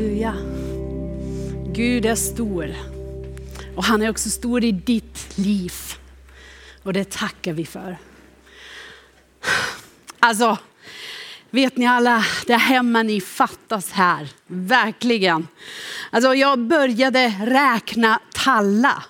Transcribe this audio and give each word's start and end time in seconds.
Halleluja. 0.00 0.34
Gud 1.72 2.06
är 2.06 2.14
stor. 2.14 2.74
Och 3.76 3.84
han 3.84 4.02
är 4.02 4.10
också 4.10 4.30
stor 4.30 4.64
i 4.64 4.72
ditt 4.72 5.38
liv. 5.38 5.72
Och 6.82 6.92
det 6.92 7.10
tackar 7.10 7.52
vi 7.52 7.66
för. 7.66 7.98
Alltså, 10.18 10.58
vet 11.50 11.76
ni 11.76 11.86
alla, 11.86 12.24
där 12.46 12.58
hemma 12.58 13.02
ni 13.02 13.20
fattas 13.20 13.92
här. 13.92 14.28
Verkligen. 14.46 15.48
Alltså 16.10 16.34
jag 16.34 16.58
började 16.58 17.34
räkna 17.40 18.20
talla. 18.34 19.04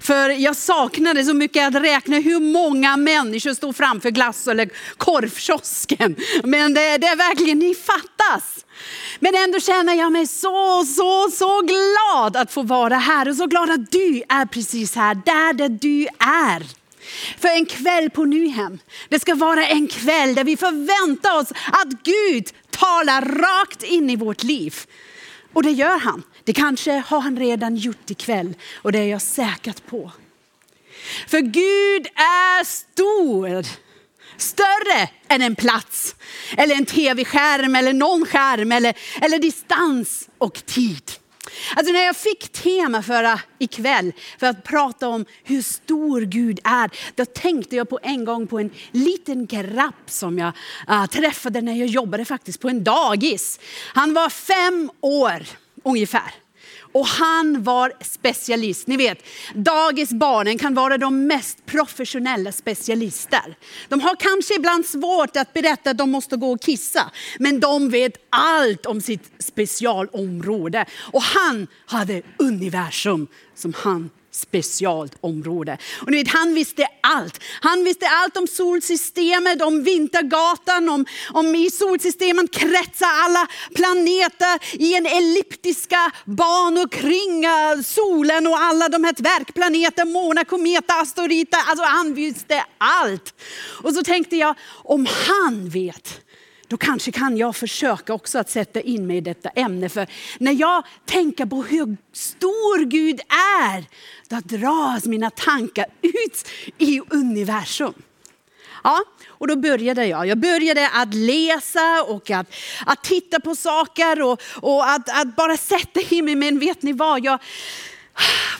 För 0.00 0.30
jag 0.30 0.56
saknade 0.56 1.24
så 1.24 1.34
mycket 1.34 1.68
att 1.68 1.82
räkna 1.82 2.16
hur 2.16 2.40
många 2.40 2.96
människor 2.96 3.54
stod 3.54 3.76
framför 3.76 4.10
glass 4.10 4.48
eller 4.48 4.68
korvkiosken. 4.96 6.16
Men 6.44 6.74
det, 6.74 6.98
det 6.98 7.06
är 7.06 7.16
verkligen, 7.16 7.58
ni 7.58 7.74
fattas. 7.74 8.64
Men 9.20 9.34
ändå 9.34 9.60
känner 9.60 9.94
jag 9.94 10.12
mig 10.12 10.26
så, 10.26 10.84
så, 10.84 11.30
så 11.30 11.60
glad 11.60 12.36
att 12.36 12.52
få 12.52 12.62
vara 12.62 12.96
här 12.96 13.28
och 13.28 13.36
så 13.36 13.46
glad 13.46 13.70
att 13.70 13.90
du 13.90 14.22
är 14.28 14.46
precis 14.46 14.94
här, 14.94 15.14
där, 15.14 15.52
där 15.52 15.68
du 15.68 16.06
är. 16.18 16.82
För 17.38 17.48
en 17.48 17.66
kväll 17.66 18.10
på 18.10 18.24
Nyhem, 18.24 18.78
det 19.08 19.20
ska 19.20 19.34
vara 19.34 19.66
en 19.66 19.88
kväll 19.88 20.34
där 20.34 20.44
vi 20.44 20.56
förväntar 20.56 21.38
oss 21.38 21.50
att 21.50 22.02
Gud 22.02 22.48
talar 22.70 23.22
rakt 23.22 23.82
in 23.82 24.10
i 24.10 24.16
vårt 24.16 24.42
liv. 24.42 24.74
Och 25.52 25.62
det 25.62 25.70
gör 25.70 25.98
han. 25.98 26.22
Det 26.44 26.52
kanske 26.52 26.92
har 26.92 27.20
han 27.20 27.38
redan 27.38 27.76
gjort 27.76 28.10
ikväll 28.10 28.54
och 28.74 28.92
det 28.92 28.98
är 28.98 29.06
jag 29.06 29.22
säkert 29.22 29.86
på. 29.86 30.12
För 31.28 31.40
Gud 31.40 32.06
är 32.14 32.64
stor. 32.64 33.66
Större 34.36 35.08
än 35.28 35.42
en 35.42 35.56
plats, 35.56 36.16
eller 36.56 36.74
en 36.74 36.86
tv-skärm, 36.86 37.76
eller 37.76 37.92
någon 37.92 38.26
skärm, 38.26 38.72
eller, 38.72 38.94
eller 39.20 39.38
distans 39.38 40.28
och 40.38 40.66
tid. 40.66 41.12
Alltså 41.76 41.92
när 41.92 42.04
jag 42.04 42.16
fick 42.16 42.48
tema 42.48 43.02
för 43.02 43.24
äh, 43.24 43.38
ikväll 43.58 44.12
för 44.38 44.46
att 44.46 44.64
prata 44.64 45.08
om 45.08 45.24
hur 45.44 45.62
stor 45.62 46.20
Gud 46.20 46.60
är, 46.64 46.90
då 47.14 47.24
tänkte 47.24 47.76
jag 47.76 47.88
på 47.88 47.98
en 48.02 48.24
gång 48.24 48.46
på 48.46 48.58
en 48.58 48.70
liten 48.90 49.46
grabb 49.46 49.94
som 50.06 50.38
jag 50.38 50.52
äh, 50.88 51.06
träffade 51.06 51.60
när 51.60 51.74
jag 51.74 51.88
jobbade 51.88 52.24
faktiskt 52.24 52.60
på 52.60 52.68
en 52.68 52.84
dagis. 52.84 53.60
Han 53.94 54.14
var 54.14 54.30
fem 54.30 54.90
år 55.00 55.46
ungefär. 55.84 56.41
Och 56.92 57.06
han 57.06 57.62
var 57.62 57.92
specialist. 58.00 58.86
Ni 58.86 58.96
vet, 58.96 59.18
dagisbarnen 59.54 60.58
kan 60.58 60.74
vara 60.74 60.98
de 60.98 61.26
mest 61.26 61.66
professionella 61.66 62.52
specialister. 62.52 63.56
De 63.88 64.00
har 64.00 64.16
kanske 64.16 64.54
ibland 64.54 64.86
svårt 64.86 65.36
att 65.36 65.52
berätta 65.52 65.90
att 65.90 65.98
de 65.98 66.10
måste 66.10 66.36
gå 66.36 66.52
och 66.52 66.62
kissa, 66.62 67.10
men 67.38 67.60
de 67.60 67.90
vet 67.90 68.12
allt 68.30 68.86
om 68.86 69.00
sitt 69.00 69.32
specialområde. 69.38 70.86
Och 71.12 71.22
han 71.22 71.66
hade 71.86 72.22
universum 72.38 73.26
som 73.54 73.74
han 73.76 74.10
specialt 74.32 75.16
område. 75.20 75.78
Och 76.00 76.10
ni 76.10 76.16
vet, 76.16 76.32
han 76.32 76.54
visste 76.54 76.86
allt. 77.00 77.40
Han 77.60 77.84
visste 77.84 78.06
allt 78.08 78.36
om 78.36 78.46
solsystemet, 78.46 79.62
om 79.62 79.82
vintergatan, 79.82 80.88
om, 80.88 81.06
om 81.32 81.54
i 81.54 81.70
solsystemet 81.70 82.50
kretsar 82.50 83.08
alla 83.24 83.46
planeter 83.74 84.82
i 84.82 84.94
en 84.94 85.06
elliptiska 85.06 86.10
banor 86.24 86.88
kring 86.88 87.44
solen 87.84 88.46
och 88.46 88.58
alla 88.58 88.88
de 88.88 89.04
här 89.04 89.12
dvärgplaneter, 89.12 90.04
månar, 90.04 90.44
kometer, 90.44 91.02
asteroider. 91.02 91.58
Alltså 91.66 91.84
han 91.84 92.14
visste 92.14 92.64
allt. 92.78 93.34
Och 93.82 93.94
så 93.94 94.02
tänkte 94.02 94.36
jag, 94.36 94.54
om 94.84 95.06
han 95.26 95.68
vet, 95.68 96.20
då 96.72 96.76
kanske 96.76 97.12
kan 97.12 97.36
jag 97.36 97.56
försöka 97.56 98.14
också 98.14 98.38
att 98.38 98.50
sätta 98.50 98.80
in 98.80 99.06
mig 99.06 99.16
i 99.16 99.20
detta 99.20 99.48
ämne. 99.48 99.88
För 99.88 100.06
när 100.38 100.52
jag 100.52 100.84
tänker 101.06 101.46
på 101.46 101.62
hur 101.62 101.96
stor 102.12 102.84
Gud 102.84 103.20
är, 103.60 103.84
då 104.28 104.56
dras 104.56 105.04
mina 105.04 105.30
tankar 105.30 105.86
ut 106.02 106.48
i 106.78 107.00
universum. 107.10 107.94
Ja, 108.84 109.00
och 109.28 109.48
då 109.48 109.56
började 109.56 110.06
jag. 110.06 110.26
Jag 110.26 110.38
började 110.38 110.88
att 110.88 111.14
läsa 111.14 112.02
och 112.02 112.30
att, 112.30 112.54
att 112.86 113.04
titta 113.04 113.40
på 113.40 113.54
saker 113.54 114.22
och, 114.22 114.42
och 114.60 114.90
att, 114.90 115.20
att 115.20 115.36
bara 115.36 115.56
sätta 115.56 116.00
in 116.00 116.24
mig. 116.24 116.34
Men 116.34 116.58
vet 116.58 116.82
ni 116.82 116.92
vad? 116.92 117.24
Jag, 117.24 117.38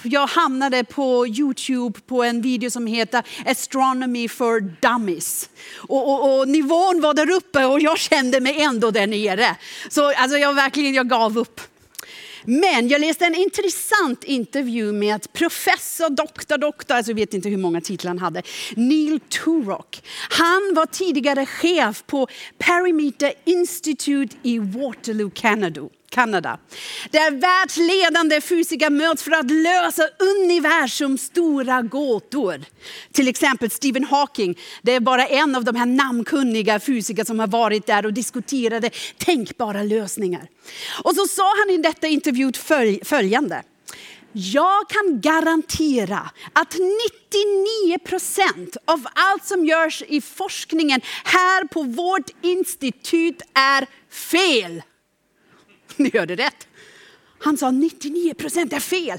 jag 0.02 0.26
hamnade 0.26 0.84
på 0.84 1.26
Youtube 1.26 2.00
på 2.06 2.22
en 2.22 2.42
video 2.42 2.70
som 2.70 2.86
heter 2.86 3.22
Astronomy 3.46 4.28
for 4.28 4.60
Dummies. 4.60 5.48
Och, 5.76 6.12
och, 6.12 6.38
och, 6.38 6.48
nivån 6.48 7.00
var 7.00 7.14
där 7.14 7.30
uppe 7.30 7.64
och 7.64 7.80
jag 7.80 7.98
kände 7.98 8.40
mig 8.40 8.60
ändå 8.62 8.90
där 8.90 9.06
nere. 9.06 9.56
Så 9.90 10.12
alltså 10.12 10.38
jag 10.38 10.54
verkligen 10.54 10.94
jag 10.94 11.08
gav 11.08 11.38
upp. 11.38 11.60
Men 12.44 12.88
jag 12.88 13.00
läste 13.00 13.24
en 13.24 13.34
intressant 13.34 14.24
intervju 14.24 14.92
med 14.92 15.32
professor, 15.32 16.10
doktor, 16.10 16.58
doktor, 16.58 16.94
alltså 16.94 17.10
jag 17.10 17.16
vet 17.16 17.34
inte 17.34 17.48
hur 17.48 17.56
många 17.56 17.80
titlar 17.80 18.08
han 18.08 18.18
hade, 18.18 18.42
Neil 18.76 19.20
Turok. 19.20 20.02
Han 20.30 20.72
var 20.74 20.86
tidigare 20.86 21.46
chef 21.46 22.04
på 22.06 22.28
Perimeter 22.58 23.32
Institute 23.44 24.36
i 24.42 24.58
Waterloo, 24.58 25.30
Canada. 25.34 25.88
Kanada. 26.12 26.58
Där 27.10 27.30
världsledande 27.30 28.40
fysiker 28.40 28.90
möts 28.90 29.22
för 29.22 29.30
att 29.30 29.50
lösa 29.50 30.02
universums 30.18 31.22
stora 31.22 31.82
gåtor. 31.82 32.60
Till 33.12 33.28
exempel 33.28 33.70
Stephen 33.70 34.04
Hawking, 34.04 34.58
det 34.82 34.92
är 34.92 35.00
bara 35.00 35.26
en 35.26 35.56
av 35.56 35.64
de 35.64 35.76
här 35.76 35.86
namnkunniga 35.86 36.80
fysiker 36.80 37.24
som 37.24 37.38
har 37.38 37.46
varit 37.46 37.86
där 37.86 38.06
och 38.06 38.12
diskuterade 38.12 38.90
tänkbara 39.18 39.82
lösningar. 39.82 40.48
Och 41.02 41.14
så 41.14 41.26
sa 41.26 41.52
han 41.58 41.74
i 41.74 41.78
detta 41.78 42.06
intervju 42.06 42.52
följande. 43.04 43.62
Jag 44.32 44.88
kan 44.88 45.20
garantera 45.20 46.30
att 46.52 46.72
99 46.72 47.98
procent 48.04 48.76
av 48.84 49.06
allt 49.14 49.44
som 49.44 49.66
görs 49.66 50.02
i 50.08 50.20
forskningen 50.20 51.00
här 51.24 51.64
på 51.64 51.82
vårt 51.82 52.30
institut 52.42 53.42
är 53.54 53.86
fel. 54.10 54.82
Ni 55.96 56.10
hörde 56.14 56.36
rätt. 56.36 56.68
Han 57.38 57.58
sa 57.58 57.70
99 57.70 58.34
procent 58.34 58.72
är 58.72 58.80
fel. 58.80 59.18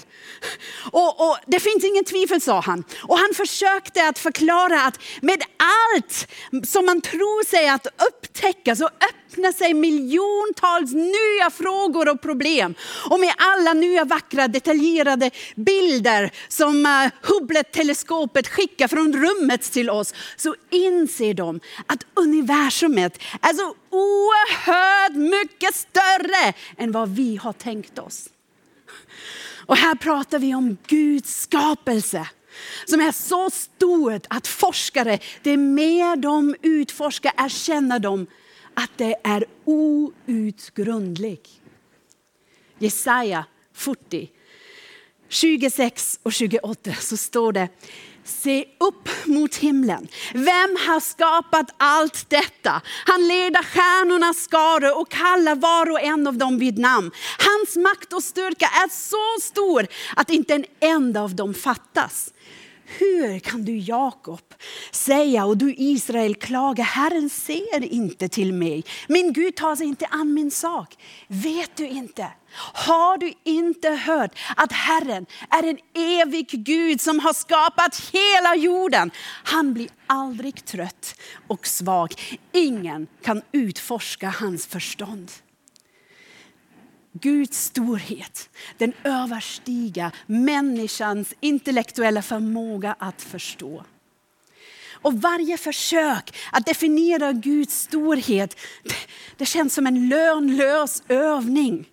Och, 0.91 1.29
och, 1.29 1.37
det 1.47 1.59
finns 1.59 1.83
ingen 1.83 2.03
tvivel 2.03 2.41
sa 2.41 2.59
han. 2.59 2.83
Och 3.03 3.17
han 3.17 3.33
försökte 3.33 4.07
att 4.07 4.19
förklara 4.19 4.81
att 4.81 4.99
med 5.21 5.41
allt 5.57 6.27
som 6.63 6.85
man 6.85 7.01
tror 7.01 7.45
sig 7.45 7.69
att 7.69 7.87
upptäcka 7.87 8.75
så 8.75 8.85
öppnar 8.85 9.22
sig 9.53 9.73
miljontals 9.73 10.93
nya 10.93 11.49
frågor 11.51 12.09
och 12.09 12.21
problem. 12.21 12.75
Och 13.09 13.19
med 13.19 13.33
alla 13.37 13.73
nya 13.73 14.05
vackra 14.05 14.47
detaljerade 14.47 15.31
bilder 15.55 16.31
som 16.47 16.85
eh, 16.85 17.11
Hubble-teleskopet 17.21 18.47
skickar 18.47 18.87
från 18.87 19.13
rummet 19.13 19.61
till 19.61 19.89
oss 19.89 20.13
så 20.35 20.55
inser 20.69 21.33
de 21.33 21.59
att 21.87 22.05
universumet 22.13 23.21
är 23.41 23.53
så 23.53 23.75
oerhört 23.89 25.15
mycket 25.15 25.75
större 25.75 26.53
än 26.77 26.91
vad 26.91 27.09
vi 27.09 27.35
har 27.35 27.53
tänkt 27.53 27.99
oss. 27.99 28.29
Och 29.65 29.77
här 29.77 29.95
pratar 29.95 30.39
vi 30.39 30.55
om 30.55 30.77
Guds 30.87 31.41
skapelse 31.41 32.27
som 32.85 32.99
är 32.99 33.11
så 33.11 33.49
stort 33.49 34.25
att 34.29 34.47
forskare, 34.47 35.19
det 35.43 35.57
mer 35.57 36.15
de 36.15 36.55
utforskar 36.61 37.31
erkänner 37.37 37.99
dem 37.99 38.27
att 38.73 38.91
det 38.97 39.15
är 39.23 39.45
outgrundligt. 39.65 41.49
Jesaja 42.79 43.45
40, 43.73 44.31
26 45.29 46.19
och 46.23 46.33
28 46.33 46.93
så 46.93 47.17
står 47.17 47.51
det 47.51 47.69
Se 48.23 48.65
upp 48.79 49.09
mot 49.25 49.55
himlen. 49.55 50.07
Vem 50.33 50.77
har 50.87 50.99
skapat 50.99 51.75
allt 51.77 52.29
detta? 52.29 52.81
Han 53.05 53.27
leder 53.27 53.63
stjärnornas 53.63 54.37
skaror 54.37 54.99
och 55.01 55.11
kallar 55.11 55.55
var 55.55 55.91
och 55.91 56.01
en 56.01 56.27
av 56.27 56.37
dem 56.37 56.57
vid 56.57 56.77
namn. 56.77 57.11
Hans 57.39 57.75
makt 57.75 58.13
och 58.13 58.23
styrka 58.23 58.65
är 58.65 58.89
så 58.89 59.41
stor 59.41 59.87
att 60.15 60.29
inte 60.29 60.53
en 60.53 60.65
enda 60.79 61.21
av 61.21 61.35
dem 61.35 61.53
fattas. 61.53 62.33
Hur 62.99 63.39
kan 63.39 63.65
du 63.65 63.77
Jakob 63.77 64.53
säga 64.91 65.45
och 65.45 65.57
du 65.57 65.75
Israel 65.77 66.35
klaga, 66.35 66.83
Herren 66.83 67.29
ser 67.29 67.83
inte 67.83 68.29
till 68.29 68.53
mig. 68.53 68.83
Min 69.07 69.33
Gud 69.33 69.55
tar 69.55 69.75
sig 69.75 69.87
inte 69.87 70.05
an 70.05 70.33
min 70.33 70.51
sak. 70.51 70.95
Vet 71.27 71.75
du 71.75 71.87
inte? 71.87 72.27
Har 72.73 73.17
du 73.17 73.33
inte 73.43 73.89
hört 73.89 74.39
att 74.55 74.71
Herren 74.71 75.25
är 75.49 75.63
en 75.63 75.77
evig 75.93 76.47
Gud 76.51 77.01
som 77.01 77.19
har 77.19 77.33
skapat 77.33 78.11
hela 78.13 78.55
jorden? 78.55 79.11
Han 79.43 79.73
blir 79.73 79.89
aldrig 80.07 80.65
trött 80.65 81.15
och 81.47 81.67
svag. 81.67 82.13
Ingen 82.51 83.07
kan 83.23 83.41
utforska 83.51 84.29
hans 84.29 84.67
förstånd. 84.67 85.31
Guds 87.21 87.65
storhet, 87.65 88.49
den 88.77 88.93
överstiger 89.03 90.15
människans 90.25 91.33
intellektuella 91.39 92.21
förmåga 92.21 92.95
att 92.99 93.21
förstå. 93.21 93.83
Och 95.03 95.21
varje 95.21 95.57
försök 95.57 96.35
att 96.51 96.65
definiera 96.65 97.31
Guds 97.31 97.81
storhet, 97.81 98.59
det 99.37 99.45
känns 99.45 99.73
som 99.73 99.87
en 99.87 100.09
lönlös 100.09 101.03
övning. 101.07 101.89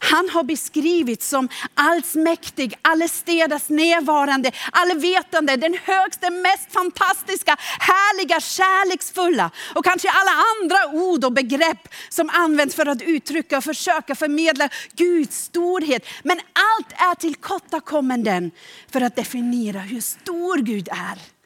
Han 0.00 0.28
har 0.28 0.42
beskrivits 0.42 1.28
som 1.28 1.48
allsmäktig, 1.74 2.74
allestädes 2.82 3.68
närvarande, 3.68 4.52
allvetande, 4.72 5.56
den 5.56 5.78
högsta, 5.84 6.30
mest 6.30 6.72
fantastiska, 6.72 7.56
härliga, 7.60 8.40
kärleksfulla 8.40 9.50
och 9.74 9.84
kanske 9.84 10.08
alla 10.10 10.30
andra 10.30 11.00
ord 11.02 11.24
och 11.24 11.32
begrepp 11.32 11.88
som 12.08 12.30
används 12.32 12.74
för 12.74 12.86
att 12.86 13.02
uttrycka 13.02 13.58
och 13.58 13.64
försöka 13.64 14.14
förmedla 14.14 14.68
Guds 14.96 15.44
storhet. 15.44 16.06
Men 16.22 16.40
allt 16.52 16.92
är 16.92 17.14
tillkortakommanden 17.14 18.50
för 18.90 19.00
att 19.00 19.16
definiera 19.16 19.80
hur 19.80 20.00
stor 20.00 20.58
Gud 20.58 20.88
är. 20.88 21.39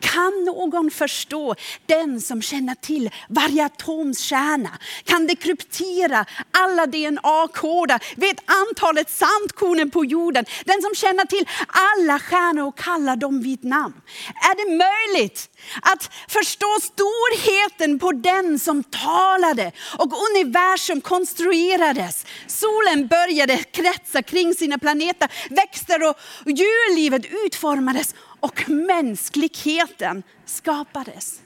Kan 0.00 0.44
någon 0.44 0.90
förstå 0.90 1.54
den 1.86 2.20
som 2.20 2.42
känner 2.42 2.74
till 2.74 3.10
varje 3.28 3.64
atoms 3.64 4.20
kärna? 4.20 4.70
Kan 5.04 5.26
dekryptera 5.26 6.24
alla 6.50 6.86
DNA-koder? 6.86 8.00
Vet 8.16 8.36
antalet 8.46 9.10
sandkornen 9.10 9.90
på 9.90 10.04
jorden? 10.04 10.44
Den 10.64 10.82
som 10.82 10.94
känner 10.94 11.24
till 11.24 11.48
alla 11.66 12.18
stjärnor 12.18 12.66
och 12.66 12.78
kallar 12.78 13.16
dem 13.16 13.42
vid 13.42 13.64
namn? 13.64 13.94
Är 14.34 14.54
det 14.54 14.76
möjligt 14.76 15.50
att 15.82 16.10
förstå 16.28 16.78
storheten 16.82 17.98
på 17.98 18.12
den 18.12 18.58
som 18.58 18.84
talade 18.84 19.72
och 19.98 20.12
universum 20.30 21.00
konstruerades. 21.00 22.26
Solen 22.46 23.06
började 23.06 23.56
kretsa 23.56 24.22
kring 24.22 24.54
sina 24.54 24.78
planeter, 24.78 25.28
växter 25.50 26.08
och 26.08 26.16
djurlivet 26.46 27.22
utformades 27.46 28.14
och 28.40 28.68
mänskligheten 28.70 30.22
skapades. 30.44 31.40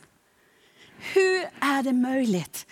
Hur 1.13 1.49
är 1.61 1.83
det 1.83 1.93
möjligt 1.93 2.67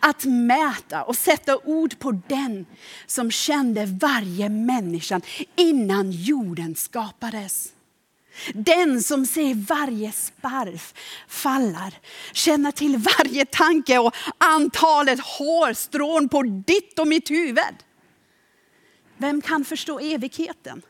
att 0.00 0.24
mäta 0.24 1.02
och 1.02 1.16
sätta 1.16 1.58
ord 1.64 1.98
på 1.98 2.20
den 2.28 2.66
som 3.06 3.30
kände 3.30 3.86
varje 3.86 4.48
människa 4.48 5.20
innan 5.56 6.12
jorden 6.12 6.74
skapades? 6.74 7.72
Den 8.54 9.02
som 9.02 9.26
ser 9.26 9.54
varje 9.54 10.12
sparv 10.12 10.82
falla, 11.28 11.92
känner 12.32 12.72
till 12.72 12.96
varje 13.18 13.44
tanke 13.44 13.98
och 13.98 14.14
antalet 14.38 15.20
hårstrån 15.20 16.28
på 16.28 16.42
ditt 16.42 16.98
och 16.98 17.08
mitt 17.08 17.30
huvud. 17.30 17.76
Vem 19.16 19.42
kan 19.42 19.64
förstå 19.64 19.98
evigheten? 19.98 20.82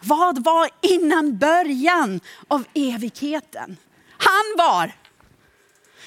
Vad 0.00 0.44
var 0.44 0.68
innan 0.80 1.38
början 1.38 2.20
av 2.48 2.64
evigheten? 2.74 3.76
Han 4.18 4.54
var. 4.58 4.92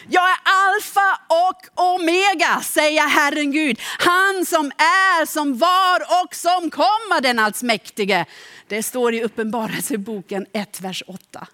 Jag 0.10 0.30
är 0.30 0.38
alfa 0.44 1.19
och 1.28 1.84
omega, 1.94 2.62
säger 2.62 3.07
Herren 3.07 3.51
Gud. 3.51 3.80
Han 4.00 4.45
som 4.45 4.72
är, 4.78 5.25
som 5.25 5.57
var 5.57 6.24
och 6.24 6.36
som 6.36 6.69
kommer, 6.69 7.22
den 7.22 7.40
allsmäktige. 7.40 8.25
Det 8.68 8.84
står 8.84 9.13
i 9.13 9.24
Uppenbarelseboken 9.24 10.45
1, 10.54 10.81
vers 10.81 11.04
8. 11.07 11.48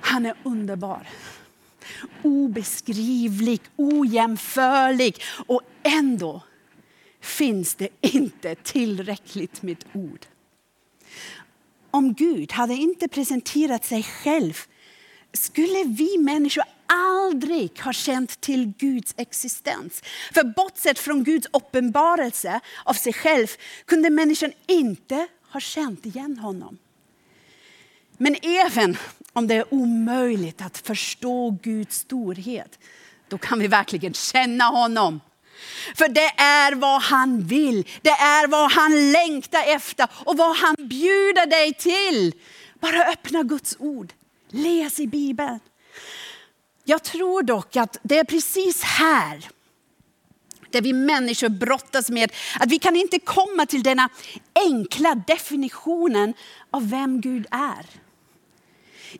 Han 0.00 0.26
är 0.26 0.34
underbar, 0.42 1.08
obeskrivlig, 2.22 3.60
ojämförlig 3.76 5.22
och 5.46 5.62
ändå 5.82 6.42
finns 7.20 7.74
det 7.74 7.88
inte 8.00 8.54
tillräckligt 8.54 9.62
med 9.62 9.84
ord 9.92 10.26
om 11.96 12.14
Gud 12.14 12.52
hade 12.52 12.74
inte 12.74 13.08
presenterat 13.08 13.84
sig 13.84 14.02
själv 14.02 14.60
skulle 15.32 15.84
vi 15.84 16.18
människor 16.18 16.64
aldrig 16.86 17.80
ha 17.80 17.92
känt 17.92 18.40
till 18.40 18.72
Guds 18.78 19.14
existens. 19.16 20.02
För 20.34 20.44
bortsett 20.44 20.98
från 20.98 21.24
Guds 21.24 21.46
uppenbarelse 21.52 22.60
av 22.84 22.92
sig 22.92 23.12
själv 23.12 23.46
kunde 23.84 24.10
människan 24.10 24.52
inte 24.66 25.26
ha 25.50 25.60
känt 25.60 26.06
igen 26.06 26.38
honom. 26.38 26.78
Men 28.18 28.36
även 28.42 28.96
om 29.32 29.46
det 29.46 29.54
är 29.54 29.74
omöjligt 29.74 30.62
att 30.62 30.78
förstå 30.78 31.58
Guds 31.62 31.98
storhet, 31.98 32.78
då 33.28 33.38
kan 33.38 33.58
vi 33.58 33.66
verkligen 33.66 34.14
känna 34.14 34.64
honom. 34.64 35.20
För 35.94 36.08
det 36.08 36.40
är 36.40 36.74
vad 36.74 37.02
han 37.02 37.46
vill, 37.46 37.88
det 38.02 38.10
är 38.10 38.46
vad 38.46 38.72
han 38.72 39.12
längtar 39.12 39.62
efter 39.66 40.08
och 40.12 40.36
vad 40.36 40.56
han 40.56 40.74
bjuder 40.78 41.46
dig 41.46 41.74
till. 41.74 42.32
Bara 42.80 43.04
öppna 43.04 43.42
Guds 43.42 43.76
ord, 43.78 44.12
läs 44.50 45.00
i 45.00 45.06
Bibeln. 45.06 45.60
Jag 46.84 47.02
tror 47.02 47.42
dock 47.42 47.76
att 47.76 47.98
det 48.02 48.18
är 48.18 48.24
precis 48.24 48.82
här 48.82 49.48
där 50.70 50.82
vi 50.82 50.92
människor 50.92 51.48
brottas 51.48 52.10
med 52.10 52.32
att 52.60 52.70
vi 52.70 52.78
kan 52.78 52.96
inte 52.96 53.18
komma 53.18 53.66
till 53.66 53.82
denna 53.82 54.08
enkla 54.54 55.14
definitionen 55.14 56.34
av 56.70 56.90
vem 56.90 57.20
Gud 57.20 57.46
är. 57.50 57.86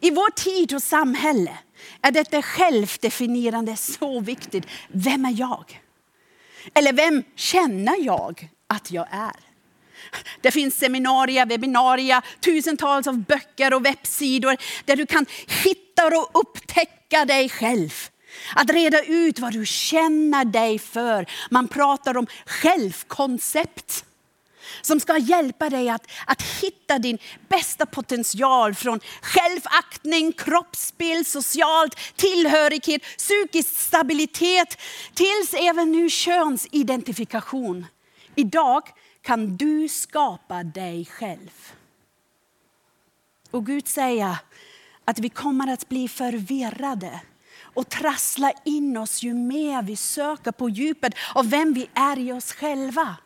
I 0.00 0.10
vår 0.10 0.30
tid 0.30 0.74
och 0.74 0.82
samhälle 0.82 1.58
är 2.02 2.10
detta 2.10 2.42
självdefinierande 2.42 3.76
så 3.76 4.20
viktigt. 4.20 4.66
Vem 4.88 5.24
är 5.24 5.40
jag? 5.40 5.80
Eller 6.74 6.92
vem 6.92 7.22
känner 7.34 8.04
jag 8.04 8.48
att 8.66 8.90
jag 8.90 9.06
är? 9.10 9.36
Det 10.40 10.50
finns 10.50 10.78
seminarier, 10.78 11.46
webbinarier, 11.46 12.22
tusentals 12.40 13.06
av 13.06 13.18
böcker 13.18 13.74
och 13.74 13.86
webbsidor 13.86 14.56
där 14.84 14.96
du 14.96 15.06
kan 15.06 15.26
hitta 15.64 16.06
och 16.06 16.40
upptäcka 16.40 17.24
dig 17.24 17.48
själv. 17.48 17.90
Att 18.54 18.70
reda 18.70 19.02
ut 19.02 19.38
vad 19.38 19.52
du 19.52 19.66
känner 19.66 20.44
dig 20.44 20.78
för. 20.78 21.26
Man 21.50 21.68
pratar 21.68 22.16
om 22.16 22.26
självkoncept 22.46 24.04
som 24.82 25.00
ska 25.00 25.18
hjälpa 25.18 25.70
dig 25.70 25.88
att, 25.88 26.10
att 26.26 26.42
hitta 26.42 26.98
din 26.98 27.18
bästa 27.48 27.86
potential 27.86 28.74
från 28.74 29.00
självaktning, 29.22 30.32
kroppsbild, 30.32 31.26
socialt 31.26 31.96
tillhörighet, 32.16 33.02
psykisk 33.18 33.80
stabilitet 33.80 34.78
tills 35.14 35.54
även 35.54 35.92
nu 35.92 36.10
könsidentifikation. 36.10 37.86
Idag 38.34 38.82
kan 39.22 39.56
du 39.56 39.88
skapa 39.88 40.62
dig 40.62 41.04
själv. 41.04 41.72
Och 43.50 43.66
Gud 43.66 43.88
säger 43.88 44.36
att 45.04 45.18
vi 45.18 45.28
kommer 45.28 45.72
att 45.72 45.88
bli 45.88 46.08
förvirrade 46.08 47.20
och 47.76 47.88
trassla 47.88 48.52
in 48.64 48.96
oss 48.96 49.22
ju 49.22 49.34
mer 49.34 49.82
vi 49.82 49.96
söker 49.96 50.52
på 50.52 50.68
djupet 50.68 51.14
av 51.34 51.50
vem 51.50 51.72
vi 51.72 51.88
är 51.94 52.18
i 52.18 52.32
oss 52.32 52.52
själva. 52.52 53.16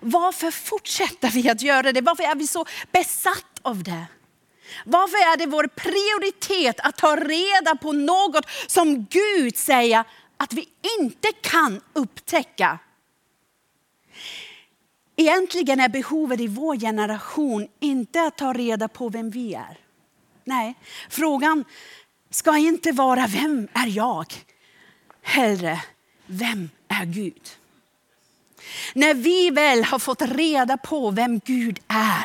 Varför 0.00 0.50
fortsätter 0.50 1.30
vi 1.30 1.50
att 1.50 1.62
göra 1.62 1.92
det? 1.92 2.00
Varför 2.00 2.24
är 2.24 2.34
vi 2.34 2.46
så 2.46 2.64
besatt 2.92 3.60
av 3.62 3.82
det? 3.82 4.06
Varför 4.84 5.16
är 5.16 5.36
det 5.36 5.46
vår 5.46 5.66
prioritet 5.66 6.80
att 6.80 6.96
ta 6.96 7.16
reda 7.16 7.76
på 7.76 7.92
något 7.92 8.44
som 8.66 9.04
Gud 9.04 9.56
säger 9.56 10.04
att 10.36 10.52
vi 10.52 10.68
inte 11.00 11.32
kan 11.32 11.80
upptäcka? 11.92 12.78
Egentligen 15.16 15.80
är 15.80 15.88
behovet 15.88 16.40
i 16.40 16.46
vår 16.46 16.76
generation 16.76 17.68
inte 17.80 18.22
att 18.22 18.38
ta 18.38 18.52
reda 18.52 18.88
på 18.88 19.08
vem 19.08 19.30
vi 19.30 19.54
är. 19.54 19.78
Nej, 20.44 20.74
frågan 21.08 21.64
ska 22.30 22.56
inte 22.56 22.92
vara 22.92 23.26
vem 23.26 23.68
är 23.72 23.86
jag? 23.86 24.26
Hellre, 25.22 25.82
vem 26.26 26.70
är 26.88 27.04
Gud? 27.04 27.42
När 28.94 29.14
vi 29.14 29.50
väl 29.50 29.84
har 29.84 29.98
fått 29.98 30.22
reda 30.22 30.76
på 30.76 31.10
vem 31.10 31.38
Gud 31.38 31.80
är, 31.88 32.24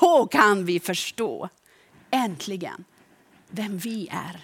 då 0.00 0.26
kan 0.26 0.64
vi 0.64 0.80
förstå, 0.80 1.48
äntligen, 2.10 2.84
vem 3.50 3.78
vi 3.78 4.08
är. 4.12 4.40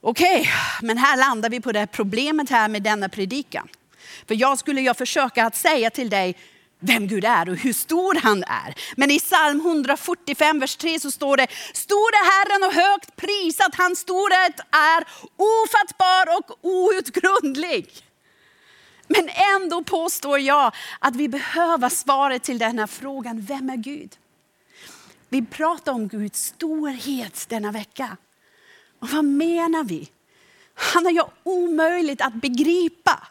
Okej, 0.00 0.40
okay, 0.40 0.52
men 0.82 0.98
här 0.98 1.16
landar 1.16 1.50
vi 1.50 1.60
på 1.60 1.72
det 1.72 1.86
problemet 1.86 2.50
här 2.50 2.68
med 2.68 2.82
denna 2.82 3.08
predikan. 3.08 3.68
För 4.28 4.34
jag 4.34 4.58
skulle 4.58 4.80
jag 4.80 4.96
försöka 4.96 5.46
att 5.46 5.56
säga 5.56 5.90
till 5.90 6.10
dig 6.10 6.36
vem 6.80 7.06
Gud 7.06 7.24
är 7.24 7.48
och 7.48 7.56
hur 7.56 7.72
stor 7.72 8.14
han 8.22 8.44
är. 8.44 8.74
Men 8.96 9.10
i 9.10 9.20
psalm 9.20 9.60
145, 9.60 10.58
vers 10.58 10.76
3 10.76 11.00
så 11.00 11.10
står 11.10 11.36
det, 11.36 11.46
Store 11.72 12.16
Herren 12.30 12.62
och 12.68 12.74
högt 12.74 13.16
prisat, 13.16 13.74
hans 13.74 13.98
storhet 13.98 14.60
är 14.70 15.04
ofattbar 15.36 16.38
och 16.38 16.58
outgrundlig. 16.62 17.88
Men 19.12 19.28
ändå 19.56 19.82
påstår 19.82 20.38
jag 20.38 20.74
att 20.98 21.16
vi 21.16 21.28
behöver 21.28 21.88
svaret 21.88 22.42
till 22.42 22.58
den 22.58 22.78
här 22.78 22.86
frågan, 22.86 23.40
vem 23.40 23.70
är 23.70 23.76
Gud? 23.76 24.16
Vi 25.28 25.42
pratar 25.46 25.92
om 25.92 26.08
Guds 26.08 26.44
storhet 26.44 27.46
denna 27.48 27.72
vecka. 27.72 28.16
Och 29.00 29.08
vad 29.08 29.24
menar 29.24 29.84
vi? 29.84 30.08
Han 30.74 31.06
är 31.06 31.10
ju 31.10 31.22
omöjligt 31.42 32.20
att 32.20 32.34
begripa. 32.34 33.28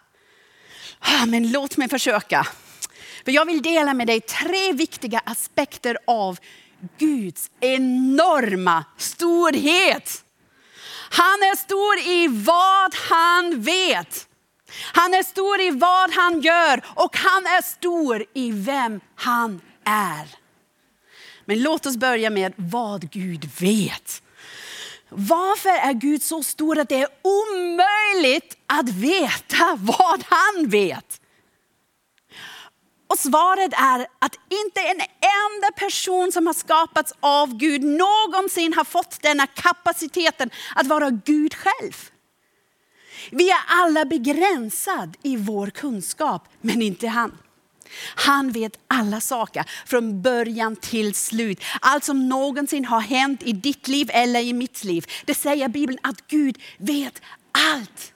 Ah, 1.00 1.26
men 1.26 1.52
låt 1.52 1.78
mig 1.78 1.90
försöka. 1.90 2.48
För 3.26 3.32
jag 3.32 3.46
vill 3.46 3.62
dela 3.62 3.94
med 3.94 4.08
dig 4.08 4.22
tre 4.22 4.74
viktiga 4.74 5.22
aspekter 5.26 5.98
av 6.08 6.40
Guds 6.98 7.52
enorma 7.60 8.86
storhet. 8.98 10.24
Han 11.12 11.44
är 11.44 11.56
stor 11.56 12.00
i 12.00 12.28
vad 12.28 12.96
han 12.96 13.62
vet. 13.62 14.29
Han 14.94 15.14
är 15.14 15.24
stor 15.24 15.62
i 15.62 15.72
vad 15.72 16.12
han 16.12 16.42
gör 16.42 16.82
och 16.96 17.18
han 17.18 17.46
är 17.46 17.62
stor 17.62 18.26
i 18.34 18.52
vem 18.52 19.02
han 19.16 19.62
är. 19.86 20.28
Men 21.46 21.64
låt 21.64 21.86
oss 21.86 21.98
börja 21.98 22.30
med 22.30 22.54
vad 22.56 23.12
Gud 23.12 23.50
vet. 23.60 24.22
Varför 25.10 25.70
är 25.70 25.94
Gud 25.94 26.24
så 26.24 26.44
stor 26.44 26.80
att 26.80 26.90
det 26.90 27.02
är 27.02 27.08
omöjligt 27.22 28.58
att 28.66 28.90
veta 28.90 29.78
vad 29.80 30.24
han 30.30 30.70
vet? 30.70 31.22
Och 33.08 33.20
svaret 33.20 33.74
är 33.74 34.08
att 34.20 34.36
inte 34.50 34.82
en 34.82 35.02
enda 35.22 35.72
person 35.76 36.32
som 36.32 36.48
har 36.48 36.54
skapats 36.54 37.14
av 37.20 37.58
Gud 37.58 37.84
någonsin 37.84 38.74
har 38.74 38.84
fått 38.84 39.22
denna 39.22 39.48
kapaciteten 39.48 40.50
att 40.76 40.88
vara 40.88 41.10
Gud 41.10 41.54
själv. 41.54 42.10
Vi 43.32 43.50
är 43.50 43.60
alla 43.68 44.06
begränsade 44.06 45.12
i 45.24 45.36
vår 45.36 45.68
kunskap, 45.68 46.48
men 46.62 46.82
inte 46.82 47.08
han. 47.08 47.38
Han 48.16 48.52
vet 48.52 48.80
alla 48.88 49.22
saker 49.22 49.66
från 49.86 50.22
början 50.22 50.76
till 50.76 51.16
slut. 51.16 51.64
Allt 51.82 52.04
som 52.04 52.30
någonsin 52.30 52.86
har 52.86 53.00
hänt 53.00 53.44
i 53.44 53.52
ditt 53.52 53.88
liv 53.88 54.10
eller 54.14 54.40
i 54.40 54.54
mitt 54.54 54.84
liv. 54.84 55.06
Det 55.26 55.34
säger 55.34 55.68
Bibeln 55.68 56.00
att 56.04 56.28
Gud 56.28 56.58
vet 56.78 57.22
allt. 57.52 58.14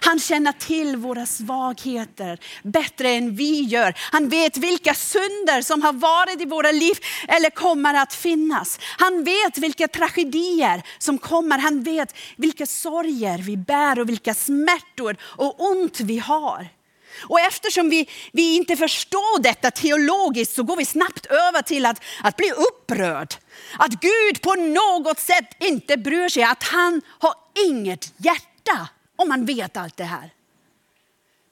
Han 0.00 0.18
känner 0.18 0.52
till 0.52 0.96
våra 0.96 1.26
svagheter 1.26 2.38
bättre 2.62 3.10
än 3.10 3.36
vi 3.36 3.60
gör. 3.60 3.94
Han 3.98 4.28
vet 4.28 4.56
vilka 4.56 4.94
synder 4.94 5.62
som 5.62 5.82
har 5.82 5.92
varit 5.92 6.40
i 6.40 6.44
våra 6.44 6.72
liv 6.72 6.94
eller 7.28 7.50
kommer 7.50 7.94
att 7.94 8.14
finnas. 8.14 8.78
Han 8.98 9.24
vet 9.24 9.58
vilka 9.58 9.88
tragedier 9.88 10.82
som 10.98 11.18
kommer. 11.18 11.58
Han 11.58 11.82
vet 11.82 12.16
vilka 12.36 12.66
sorger 12.66 13.38
vi 13.38 13.56
bär 13.56 13.98
och 13.98 14.08
vilka 14.08 14.34
smärtor 14.34 15.16
och 15.22 15.70
ont 15.70 16.00
vi 16.00 16.18
har. 16.18 16.68
Och 17.22 17.40
eftersom 17.40 17.90
vi, 17.90 18.08
vi 18.32 18.56
inte 18.56 18.76
förstår 18.76 19.42
detta 19.42 19.70
teologiskt 19.70 20.54
så 20.54 20.62
går 20.62 20.76
vi 20.76 20.84
snabbt 20.84 21.26
över 21.26 21.62
till 21.62 21.86
att, 21.86 22.02
att 22.22 22.36
bli 22.36 22.52
upprörd. 22.52 23.34
Att 23.78 23.92
Gud 24.00 24.42
på 24.42 24.54
något 24.54 25.18
sätt 25.18 25.48
inte 25.60 25.96
bryr 25.96 26.28
sig, 26.28 26.42
att 26.42 26.62
han 26.62 27.02
har 27.18 27.34
inget 27.68 28.12
hjärta 28.16 28.88
om 29.16 29.28
man 29.28 29.44
vet 29.44 29.76
allt 29.76 29.96
det 29.96 30.04
här. 30.04 30.30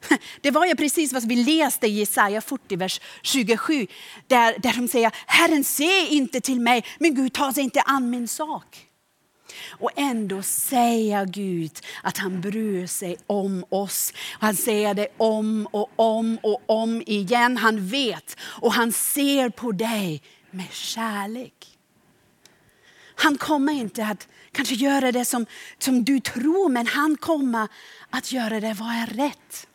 Det 0.40 0.50
var 0.50 0.66
ju 0.66 0.75
precis 0.75 1.12
vad 1.12 1.28
vi 1.28 1.37
läste 1.37 1.87
i 1.87 1.90
Jesaja 1.90 2.40
40, 2.40 2.76
vers 2.76 3.00
27. 3.23 3.87
Där, 4.26 4.59
där 4.59 4.73
de 4.73 4.88
säger, 4.88 5.12
Herren 5.26 5.64
se 5.64 6.06
inte 6.06 6.40
till 6.40 6.61
mig, 6.61 6.85
men 6.99 7.14
Gud 7.14 7.33
tar 7.33 7.52
sig 7.52 7.62
inte 7.62 7.80
an 7.80 8.11
min 8.11 8.28
sak. 8.28 8.87
Och 9.68 9.90
ändå 9.97 10.42
säger 10.42 11.25
Gud 11.25 11.73
att 12.02 12.18
han 12.18 12.40
bryr 12.40 12.87
sig 12.87 13.16
om 13.26 13.64
oss. 13.68 14.12
Han 14.33 14.56
säger 14.56 14.94
det 14.94 15.09
om 15.16 15.68
och 15.71 15.90
om 15.97 16.38
och 16.42 16.62
om 16.66 17.02
igen. 17.06 17.56
Han 17.56 17.87
vet 17.87 18.37
och 18.40 18.73
han 18.73 18.92
ser 18.92 19.50
på 19.50 19.73
dig 19.73 20.23
med 20.50 20.73
kärlek. 20.73 21.74
Han 23.14 23.38
kommer 23.38 23.73
inte 23.73 24.06
att 24.06 24.28
kanske 24.52 24.75
göra 24.75 25.12
det 25.12 25.25
som, 25.25 25.47
som 25.78 26.04
du 26.04 26.21
tror, 26.21 26.68
men 26.68 26.87
han 26.87 27.16
kommer 27.16 27.68
att 28.11 28.33
göra 28.33 28.61
det 28.61 28.75
vad 28.75 28.88
är 28.88 29.06
rätt. 29.06 29.66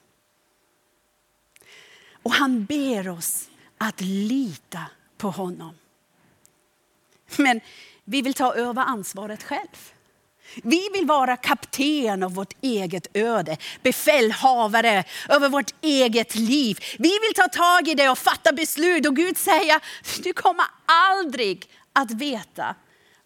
Och 2.24 2.32
han 2.32 2.66
ber 2.66 3.10
oss 3.10 3.50
att 3.78 4.02
lita 4.02 4.86
på 5.18 5.30
honom. 5.30 5.74
Men 7.38 7.62
vi 8.04 8.22
vill 8.22 8.34
ta 8.34 8.54
över 8.54 8.82
ansvaret 8.82 9.44
själv. 9.44 9.94
Vi 10.64 10.90
vill 10.94 11.06
vara 11.06 11.38
kapten 11.38 12.24
av 12.24 12.34
vårt 12.34 12.54
eget 12.62 13.08
öde, 13.14 13.58
befälhavare 13.84 15.04
över 15.30 15.50
vårt 15.50 15.74
eget 15.82 16.36
liv. 16.36 16.80
Vi 17.00 17.10
vill 17.10 17.34
ta 17.36 17.48
tag 17.48 17.88
i 17.88 17.96
det 17.96 18.10
och 18.10 18.18
fatta 18.18 18.52
beslut 18.52 19.08
och 19.08 19.16
Gud 19.16 19.38
säger, 19.38 19.82
du 20.24 20.34
kommer 20.34 20.66
aldrig 20.86 21.70
att 21.94 22.12
veta 22.12 22.76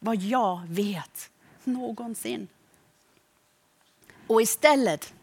vad 0.03 0.15
jag 0.15 0.61
vet 0.67 1.29
någonsin. 1.63 2.47
Och 4.27 4.41
istället 4.41 5.13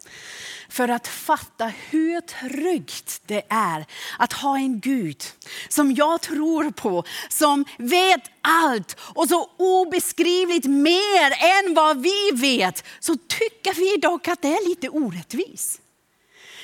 för 0.69 0.89
att 0.89 1.09
fatta 1.09 1.67
hur 1.67 2.21
tryggt 2.21 3.23
det 3.27 3.43
är 3.49 3.87
att 4.19 4.33
ha 4.33 4.59
en 4.59 4.81
Gud 4.81 5.23
som 5.69 5.93
jag 5.93 6.21
tror 6.21 6.71
på, 6.71 7.05
som 7.29 7.65
vet 7.79 8.23
allt 8.41 8.97
och 9.01 9.29
så 9.29 9.51
obeskrivligt 9.57 10.67
mer 10.67 11.33
än 11.33 11.75
vad 11.75 12.03
vi 12.03 12.31
vet, 12.35 12.85
så 13.01 13.17
tycker 13.17 13.75
vi 13.75 14.01
dock 14.01 14.29
att 14.29 14.43
det 14.43 14.49
är 14.49 14.69
lite 14.69 14.89
orättvist. 14.89 15.81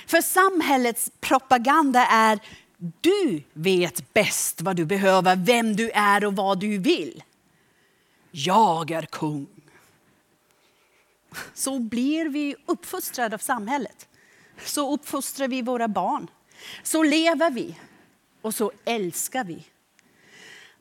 För 0.06 0.20
samhällets 0.20 1.10
propaganda 1.20 2.06
är 2.06 2.38
du 3.00 3.42
vet 3.52 4.14
bäst 4.14 4.60
vad 4.60 4.76
du 4.76 4.84
behöver, 4.84 5.36
vem 5.36 5.76
du 5.76 5.90
är 5.90 6.24
och 6.24 6.36
vad 6.36 6.60
du 6.60 6.78
vill. 6.78 7.22
Jag 8.38 8.90
är 8.90 9.02
kung 9.02 9.46
så 11.54 11.78
blir 11.78 12.28
vi 12.28 12.56
uppfostrade 12.66 13.34
av 13.34 13.38
samhället. 13.38 14.08
Så 14.64 14.94
uppfostrar 14.94 15.48
vi 15.48 15.62
våra 15.62 15.88
barn. 15.88 16.30
Så 16.82 17.02
lever 17.02 17.50
vi 17.50 17.74
och 18.42 18.54
så 18.54 18.72
älskar 18.84 19.44
vi. 19.44 19.64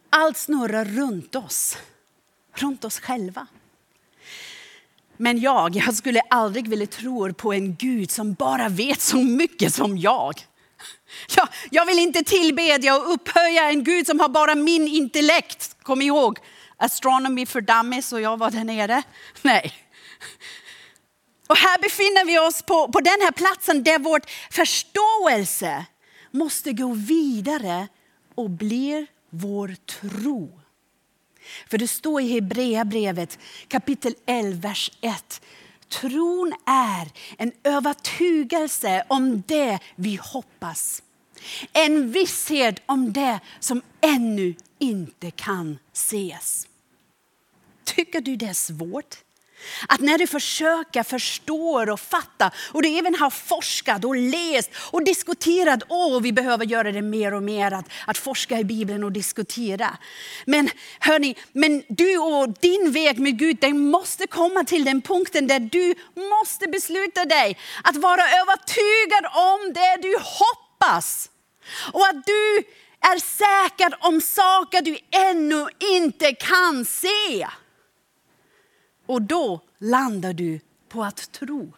Allt 0.09 0.37
snurrar 0.37 0.85
runt 0.85 1.35
oss, 1.35 1.77
runt 2.53 2.85
oss 2.85 2.99
själva. 2.99 3.47
Men 5.17 5.39
jag, 5.39 5.75
jag 5.75 5.95
skulle 5.95 6.21
aldrig 6.21 6.67
vilja 6.67 6.87
tro 6.87 7.33
på 7.33 7.53
en 7.53 7.75
Gud 7.75 8.11
som 8.11 8.33
bara 8.33 8.69
vet 8.69 9.01
så 9.01 9.17
mycket 9.17 9.73
som 9.73 9.97
jag. 9.97 10.33
Jag, 11.35 11.47
jag 11.69 11.85
vill 11.85 11.99
inte 11.99 12.23
tillbedja 12.23 12.97
och 12.97 13.13
upphöja 13.13 13.69
en 13.69 13.83
Gud 13.83 14.07
som 14.07 14.19
har 14.19 14.29
bara 14.29 14.55
min 14.55 14.87
intellekt. 14.87 15.75
Kom 15.83 16.01
ihåg, 16.01 16.39
astronomy 16.77 17.45
for 17.45 17.61
dummies 17.61 18.13
och 18.13 18.21
jag 18.21 18.37
var 18.37 18.51
där 18.51 18.63
nere. 18.63 19.03
Nej, 19.41 19.73
och 21.47 21.57
här 21.57 21.81
befinner 21.81 22.25
vi 22.25 22.39
oss 22.39 22.61
på, 22.61 22.87
på 22.91 22.99
den 22.99 23.21
här 23.21 23.31
platsen 23.31 23.83
där 23.83 23.99
vår 23.99 24.21
förståelse 24.51 25.85
måste 26.31 26.73
gå 26.73 26.93
vidare 26.93 27.87
och 28.35 28.49
blir 28.49 29.07
vår 29.29 29.75
tro. 29.85 30.59
För 31.69 31.77
det 31.77 31.87
står 31.87 32.21
i 32.21 32.27
Hebreerbrevet 32.27 33.39
kapitel 33.67 34.15
11, 34.25 34.67
vers 34.67 34.91
1. 35.01 35.41
Tron 35.89 36.53
är 36.65 37.11
en 37.37 37.51
övertygelse 37.63 39.03
om 39.07 39.43
det 39.47 39.79
vi 39.95 40.15
hoppas. 40.15 41.01
En 41.73 42.11
visshet 42.11 42.81
om 42.85 43.13
det 43.13 43.39
som 43.59 43.81
ännu 44.01 44.55
inte 44.79 45.31
kan 45.31 45.77
ses. 45.93 46.67
Tycker 47.83 48.21
du 48.21 48.35
det 48.35 48.45
är 48.45 48.53
svårt? 48.53 49.17
Att 49.87 49.99
när 49.99 50.17
du 50.17 50.27
försöker 50.27 51.03
förstå 51.03 51.91
och 51.91 51.99
fatta 51.99 52.51
och 52.71 52.81
du 52.81 52.97
även 52.97 53.15
har 53.15 53.29
forskat 53.29 54.05
och 54.05 54.15
läst 54.15 54.69
och 54.91 55.03
diskuterat, 55.03 55.83
åh 55.89 56.21
vi 56.21 56.31
behöver 56.31 56.65
göra 56.65 56.91
det 56.91 57.01
mer 57.01 57.33
och 57.33 57.43
mer, 57.43 57.71
att, 57.71 57.85
att 58.07 58.17
forska 58.17 58.59
i 58.59 58.63
Bibeln 58.63 59.03
och 59.03 59.11
diskutera. 59.11 59.97
Men 60.45 60.69
hörni, 60.99 61.35
men 61.51 61.83
du 61.87 62.17
och 62.17 62.49
din 62.59 62.91
väg 62.91 63.19
med 63.19 63.39
Gud, 63.39 63.57
den 63.61 63.89
måste 63.89 64.27
komma 64.27 64.63
till 64.63 64.83
den 64.83 65.01
punkten 65.01 65.47
där 65.47 65.59
du 65.59 65.95
måste 66.29 66.67
besluta 66.67 67.25
dig 67.25 67.57
att 67.83 67.95
vara 67.95 68.21
övertygad 68.21 69.25
om 69.33 69.73
det 69.73 69.97
du 70.01 70.17
hoppas. 70.17 71.29
Och 71.93 72.07
att 72.07 72.25
du 72.25 72.63
är 72.99 73.19
säker 73.19 73.97
om 73.99 74.21
saker 74.21 74.81
du 74.81 74.97
ännu 75.11 75.67
inte 75.79 76.33
kan 76.33 76.85
se. 76.85 77.47
Och 79.05 79.21
då 79.21 79.61
landar 79.79 80.33
du 80.33 80.59
på 80.89 81.03
att 81.03 81.31
tro. 81.31 81.73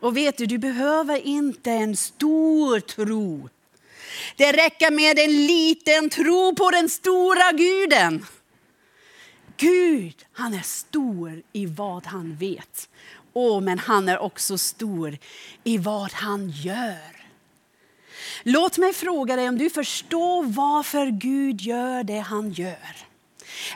Och 0.00 0.16
vet 0.16 0.36
du, 0.36 0.46
du 0.46 0.58
behöver 0.58 1.26
inte 1.26 1.70
en 1.70 1.96
stor 1.96 2.80
tro. 2.80 3.48
Det 4.36 4.52
räcker 4.52 4.90
med 4.90 5.18
en 5.18 5.46
liten 5.46 6.10
tro 6.10 6.54
på 6.54 6.70
den 6.70 6.88
stora 6.88 7.52
guden. 7.52 8.26
Gud, 9.56 10.26
han 10.32 10.54
är 10.54 10.62
stor 10.62 11.42
i 11.52 11.66
vad 11.66 12.06
han 12.06 12.36
vet. 12.36 12.88
Åh, 13.32 13.60
men 13.60 13.78
han 13.78 14.08
är 14.08 14.18
också 14.18 14.58
stor 14.58 15.18
i 15.64 15.78
vad 15.78 16.12
han 16.12 16.50
gör. 16.50 17.11
Låt 18.42 18.78
mig 18.78 18.92
fråga 18.92 19.36
dig 19.36 19.48
om 19.48 19.58
du 19.58 19.70
förstår 19.70 20.42
varför 20.42 21.06
Gud 21.06 21.60
gör 21.60 22.04
det 22.04 22.18
han 22.18 22.52
gör. 22.52 22.96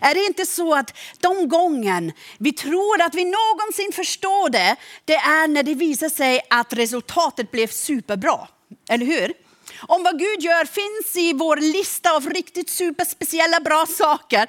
Är 0.01 0.15
det 0.15 0.25
inte 0.25 0.47
så 0.47 0.75
att 0.75 0.99
de 1.21 1.49
gången 1.49 2.13
vi 2.39 2.53
tror 2.53 3.03
att 3.03 3.15
vi 3.15 3.25
någonsin 3.25 3.93
förstår 3.93 4.51
det, 4.51 4.77
det 5.05 5.15
är 5.15 5.49
när 5.49 5.63
det 5.63 5.75
visar 5.75 6.09
sig 6.09 6.41
att 6.51 6.73
resultatet 6.73 7.51
blev 7.51 7.67
superbra. 7.67 8.49
Eller 8.89 9.07
hur? 9.07 9.33
om 9.81 10.03
vad 10.03 10.19
Gud 10.19 10.43
gör 10.43 10.65
finns 10.65 11.17
i 11.17 11.33
vår 11.33 11.57
lista 11.57 12.17
av 12.17 12.31
riktigt 12.31 12.71
superspeciella 12.71 13.61
bra 13.61 13.87
saker, 13.87 14.47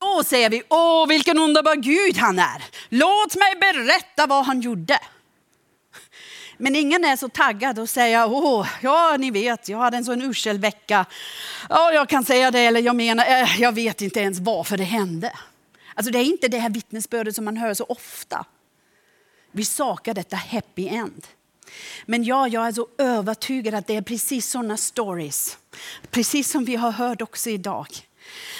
då 0.00 0.24
säger 0.24 0.50
vi, 0.50 0.62
åh 0.68 1.08
vilken 1.08 1.38
underbar 1.38 1.74
Gud 1.74 2.16
han 2.16 2.38
är. 2.38 2.64
Låt 2.88 3.36
mig 3.36 3.56
berätta 3.60 4.26
vad 4.26 4.46
han 4.46 4.60
gjorde. 4.60 4.98
Men 6.58 6.76
ingen 6.76 7.04
är 7.04 7.16
så 7.16 7.28
taggad 7.28 7.78
och 7.78 7.88
säger, 7.88 8.26
åh, 8.32 8.68
ja 8.82 9.16
ni 9.18 9.30
vet, 9.30 9.68
jag 9.68 9.78
hade 9.78 9.96
en 9.96 10.04
sån 10.04 10.22
usel 10.22 10.58
vecka. 10.58 11.06
Ja, 11.68 11.92
jag 11.92 12.08
kan 12.08 12.24
säga 12.24 12.50
det, 12.50 12.60
eller 12.60 12.80
jag 12.80 12.96
menar, 12.96 13.24
eh, 13.24 13.60
jag 13.60 13.72
vet 13.72 14.02
inte 14.02 14.20
ens 14.20 14.38
varför 14.38 14.76
det 14.76 14.84
hände. 14.84 15.32
Alltså 15.94 16.12
det 16.12 16.18
är 16.18 16.24
inte 16.24 16.48
det 16.48 16.58
här 16.58 16.70
vittnesbördet 16.70 17.34
som 17.34 17.44
man 17.44 17.56
hör 17.56 17.74
så 17.74 17.84
ofta. 17.84 18.44
Vi 19.52 19.64
sakar 19.64 20.14
detta 20.14 20.36
happy 20.36 20.88
end. 20.88 21.26
Men 22.06 22.24
ja, 22.24 22.48
jag 22.48 22.66
är 22.66 22.72
så 22.72 22.88
övertygad 22.98 23.74
att 23.74 23.86
det 23.86 23.96
är 23.96 24.02
precis 24.02 24.50
sådana 24.50 24.76
stories, 24.76 25.58
precis 26.10 26.50
som 26.50 26.64
vi 26.64 26.76
har 26.76 26.90
hört 26.90 27.22
också 27.22 27.50
idag, 27.50 27.86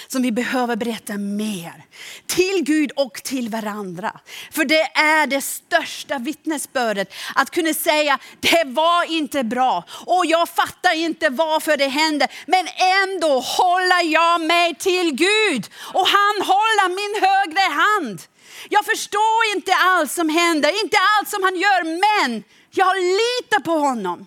som 0.07 0.21
vi 0.21 0.31
behöver 0.31 0.75
berätta 0.75 1.17
mer. 1.17 1.85
Till 2.27 2.63
Gud 2.63 2.91
och 2.95 3.23
till 3.23 3.49
varandra. 3.49 4.19
För 4.51 4.65
det 4.65 4.81
är 4.81 5.27
det 5.27 5.41
största 5.41 6.17
vittnesbördet. 6.17 7.13
Att 7.35 7.49
kunna 7.49 7.73
säga, 7.73 8.19
det 8.39 8.63
var 8.65 9.11
inte 9.11 9.43
bra 9.43 9.83
och 10.05 10.25
jag 10.25 10.49
fattar 10.49 10.95
inte 10.95 11.29
varför 11.29 11.77
det 11.77 11.87
hände. 11.87 12.27
Men 12.47 12.67
ändå 13.03 13.39
håller 13.39 14.03
jag 14.03 14.41
mig 14.41 14.75
till 14.75 15.11
Gud 15.11 15.69
och 15.93 16.07
han 16.07 16.47
håller 16.47 16.89
min 16.89 17.21
högre 17.27 17.73
hand. 17.81 18.21
Jag 18.69 18.85
förstår 18.85 19.55
inte 19.55 19.73
allt 19.73 20.11
som 20.11 20.29
händer, 20.29 20.83
inte 20.83 20.97
allt 21.17 21.29
som 21.29 21.43
han 21.43 21.55
gör, 21.55 21.83
men 21.83 22.43
jag 22.71 22.95
litar 22.97 23.59
på 23.59 23.71
honom. 23.71 24.25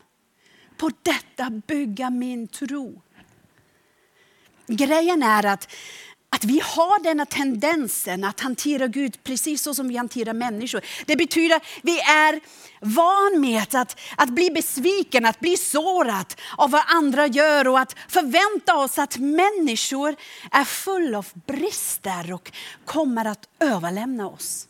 På 0.76 0.90
detta 1.02 1.50
bygga 1.50 2.10
min 2.10 2.48
tro. 2.48 3.02
Grejen 4.72 5.22
är 5.22 5.46
att, 5.46 5.68
att 6.30 6.44
vi 6.44 6.60
har 6.64 7.02
denna 7.02 7.26
tendensen 7.26 8.24
att 8.24 8.40
hantera 8.40 8.86
Gud 8.86 9.24
precis 9.24 9.62
så 9.62 9.74
som 9.74 9.88
vi 9.88 9.96
hanterar 9.96 10.32
människor. 10.32 10.80
Det 11.06 11.16
betyder 11.16 11.56
att 11.56 11.64
vi 11.82 12.00
är 12.00 12.40
van 12.80 13.40
med 13.40 13.74
att, 13.74 14.00
att 14.16 14.28
bli 14.28 14.50
besviken, 14.50 15.26
att 15.26 15.40
bli 15.40 15.56
sårad 15.56 16.34
av 16.56 16.70
vad 16.70 16.82
andra 16.86 17.26
gör 17.26 17.68
och 17.68 17.78
att 17.78 17.96
förvänta 18.08 18.76
oss 18.76 18.98
att 18.98 19.18
människor 19.18 20.16
är 20.50 20.64
fulla 20.64 21.18
av 21.18 21.26
brister 21.46 22.32
och 22.32 22.52
kommer 22.84 23.24
att 23.24 23.48
överlämna 23.60 24.28
oss. 24.28 24.68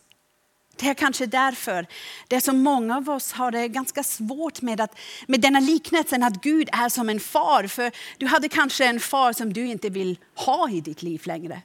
Det 0.83 0.89
är 0.89 0.95
kanske 0.95 1.27
därför 1.27 1.87
det 2.29 2.37
är 2.37 2.41
så 2.41 2.53
många 2.53 2.97
av 2.97 3.11
oss 3.11 3.33
har 3.33 3.51
det 3.51 3.69
ganska 3.69 4.03
svårt 4.03 4.63
med, 4.63 4.81
att, 4.81 4.99
med 5.27 5.41
denna 5.41 5.61
liknelsen 5.61 6.23
att 6.23 6.43
Gud 6.43 6.69
är 6.73 6.89
som 6.89 7.09
en 7.09 7.21
far. 7.21 7.67
För 7.67 7.93
du 8.19 8.27
hade 8.27 8.49
kanske 8.49 8.85
en 8.85 9.01
far 9.01 9.33
som 9.33 9.53
du 9.53 9.67
inte 9.67 9.89
vill 9.89 10.19
ha 10.35 10.71
i 10.71 10.81
ditt 10.81 11.03
liv 11.03 11.23
längre. 11.25 11.63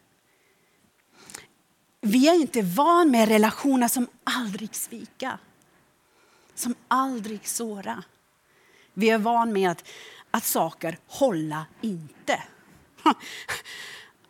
Vi 2.01 2.27
är 2.27 2.33
inte 2.33 2.61
van 2.61 3.11
med 3.11 3.27
relationer 3.27 3.87
som 3.87 4.07
aldrig 4.23 4.75
svika. 4.75 5.39
Som 6.55 6.75
aldrig 6.87 7.47
såra. 7.47 8.03
Vi 8.93 9.09
är 9.09 9.17
van 9.17 9.53
med 9.53 9.71
att, 9.71 9.83
att 10.31 10.43
saker 10.43 10.97
hålla 11.07 11.65
inte. 11.81 12.43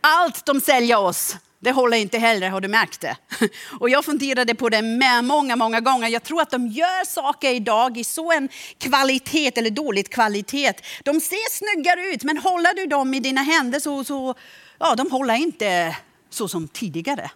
Allt 0.01 0.45
de 0.45 0.61
säljer 0.61 0.97
oss 0.97 1.37
det 1.59 1.71
håller 1.71 1.97
inte 1.97 2.17
heller, 2.17 2.49
har 2.49 2.61
du 2.61 2.67
märkt 2.67 3.01
det? 3.01 3.17
Och 3.79 3.89
jag 3.89 4.05
funderade 4.05 4.55
på 4.55 4.69
det 4.69 4.81
med 4.81 5.23
många, 5.23 5.55
många 5.55 5.79
gånger. 5.79 6.09
Jag 6.09 6.23
tror 6.23 6.41
att 6.41 6.49
de 6.49 6.67
gör 6.67 7.05
saker 7.05 7.51
idag 7.51 7.97
i 7.97 8.03
så 8.03 8.31
en 8.31 8.49
kvalitet 8.77 9.51
eller 9.55 9.69
dålig 9.69 10.09
kvalitet. 10.09 10.73
De 11.03 11.21
ser 11.21 11.51
snyggare 11.51 12.01
ut, 12.01 12.23
men 12.23 12.37
håller 12.37 12.73
du 12.73 12.85
dem 12.85 13.13
i 13.13 13.19
dina 13.19 13.41
händer 13.41 13.79
så, 13.79 14.03
så 14.03 14.35
ja, 14.79 14.95
de 14.95 15.11
håller 15.11 15.33
inte 15.33 15.95
så 16.29 16.47
som 16.47 16.67
tidigare. 16.67 17.31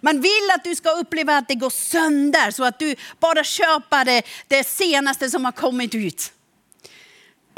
Man 0.00 0.20
vill 0.20 0.50
att 0.54 0.64
du 0.64 0.74
ska 0.74 0.90
uppleva 0.90 1.36
att 1.36 1.48
det 1.48 1.54
går 1.54 1.70
sönder 1.70 2.50
så 2.50 2.64
att 2.64 2.78
du 2.78 2.96
bara 3.20 3.44
köper 3.44 4.04
det, 4.04 4.22
det 4.48 4.64
senaste 4.64 5.30
som 5.30 5.44
har 5.44 5.52
kommit 5.52 5.94
ut. 5.94 6.32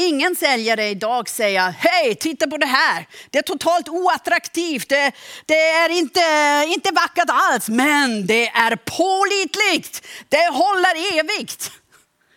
Ingen 0.08 0.36
säljare 0.36 0.88
idag 0.88 1.28
säger, 1.28 1.70
hej 1.70 2.14
titta 2.14 2.46
på 2.46 2.56
det 2.56 2.66
här, 2.66 3.06
det 3.30 3.38
är 3.38 3.42
totalt 3.42 3.88
oattraktivt, 3.88 4.88
det, 4.88 5.12
det 5.46 5.54
är 5.54 5.88
inte, 5.88 6.20
inte 6.68 6.94
vackert 6.94 7.28
alls, 7.28 7.68
men 7.68 8.26
det 8.26 8.48
är 8.48 8.76
pålitligt, 8.76 10.06
det 10.28 10.52
håller 10.52 11.18
evigt. 11.18 11.72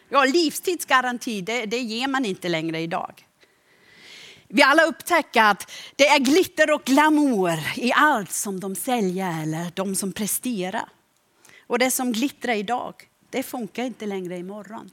Ja, 0.10 0.25
livstidsgaranti, 0.25 1.41
det, 1.41 1.65
det 1.65 1.78
ger 1.78 2.08
man 2.08 2.25
inte 2.25 2.49
längre 2.49 2.80
idag. 2.80 3.25
Vi 4.47 4.63
alla 4.63 4.84
upptäcker 4.84 5.43
att 5.43 5.71
det 5.95 6.08
är 6.08 6.19
glitter 6.19 6.71
och 6.71 6.84
glamour 6.84 7.60
i 7.75 7.93
allt 7.93 8.32
som 8.32 8.60
de 8.60 8.75
säljer 8.75 9.41
eller 9.43 9.71
de 9.73 9.95
som 9.95 10.13
presterar. 10.13 10.89
Och 11.67 11.80
det 11.80 11.91
som 11.91 12.12
glittrar 12.12 12.54
idag, 12.54 12.93
det 13.30 13.43
funkar 13.43 13.84
inte 13.84 14.06
längre 14.06 14.38
imorgon. 14.38 14.91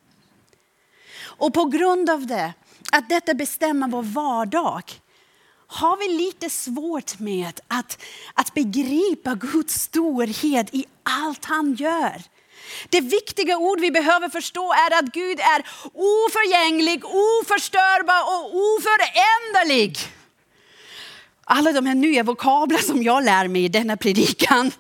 Och 1.23 1.55
på 1.55 1.65
grund 1.65 2.11
av 2.11 2.27
det, 2.27 2.53
att 2.93 3.09
detta 3.09 3.35
bestämmer 3.35 3.89
vår 3.89 4.03
vardag, 4.03 4.83
har 5.67 5.97
vi 5.97 6.09
lite 6.09 6.51
svårt 6.51 7.19
med 7.19 7.61
att, 7.69 8.03
att 8.35 8.55
begripa 8.55 9.35
Guds 9.35 9.75
storhet 9.75 10.75
i 10.75 10.85
allt 11.03 11.45
han 11.45 11.75
gör. 11.75 12.23
Det 12.89 13.01
viktiga 13.01 13.59
ord 13.59 13.81
vi 13.81 13.91
behöver 13.91 14.29
förstå 14.29 14.73
är 14.73 14.99
att 14.99 15.13
Gud 15.13 15.41
är 15.41 15.67
oförgänglig, 15.93 17.05
oförstörbar 17.05 18.23
och 18.23 18.57
oföränderlig. 18.57 19.99
Alla 21.45 21.73
de 21.73 21.87
här 21.87 21.95
nya 21.95 22.23
vokabler 22.23 22.79
som 22.79 23.03
jag 23.03 23.25
lär 23.25 23.49
mig 23.49 23.65
i 23.65 23.69
denna 23.69 23.97
predikan. 23.97 24.71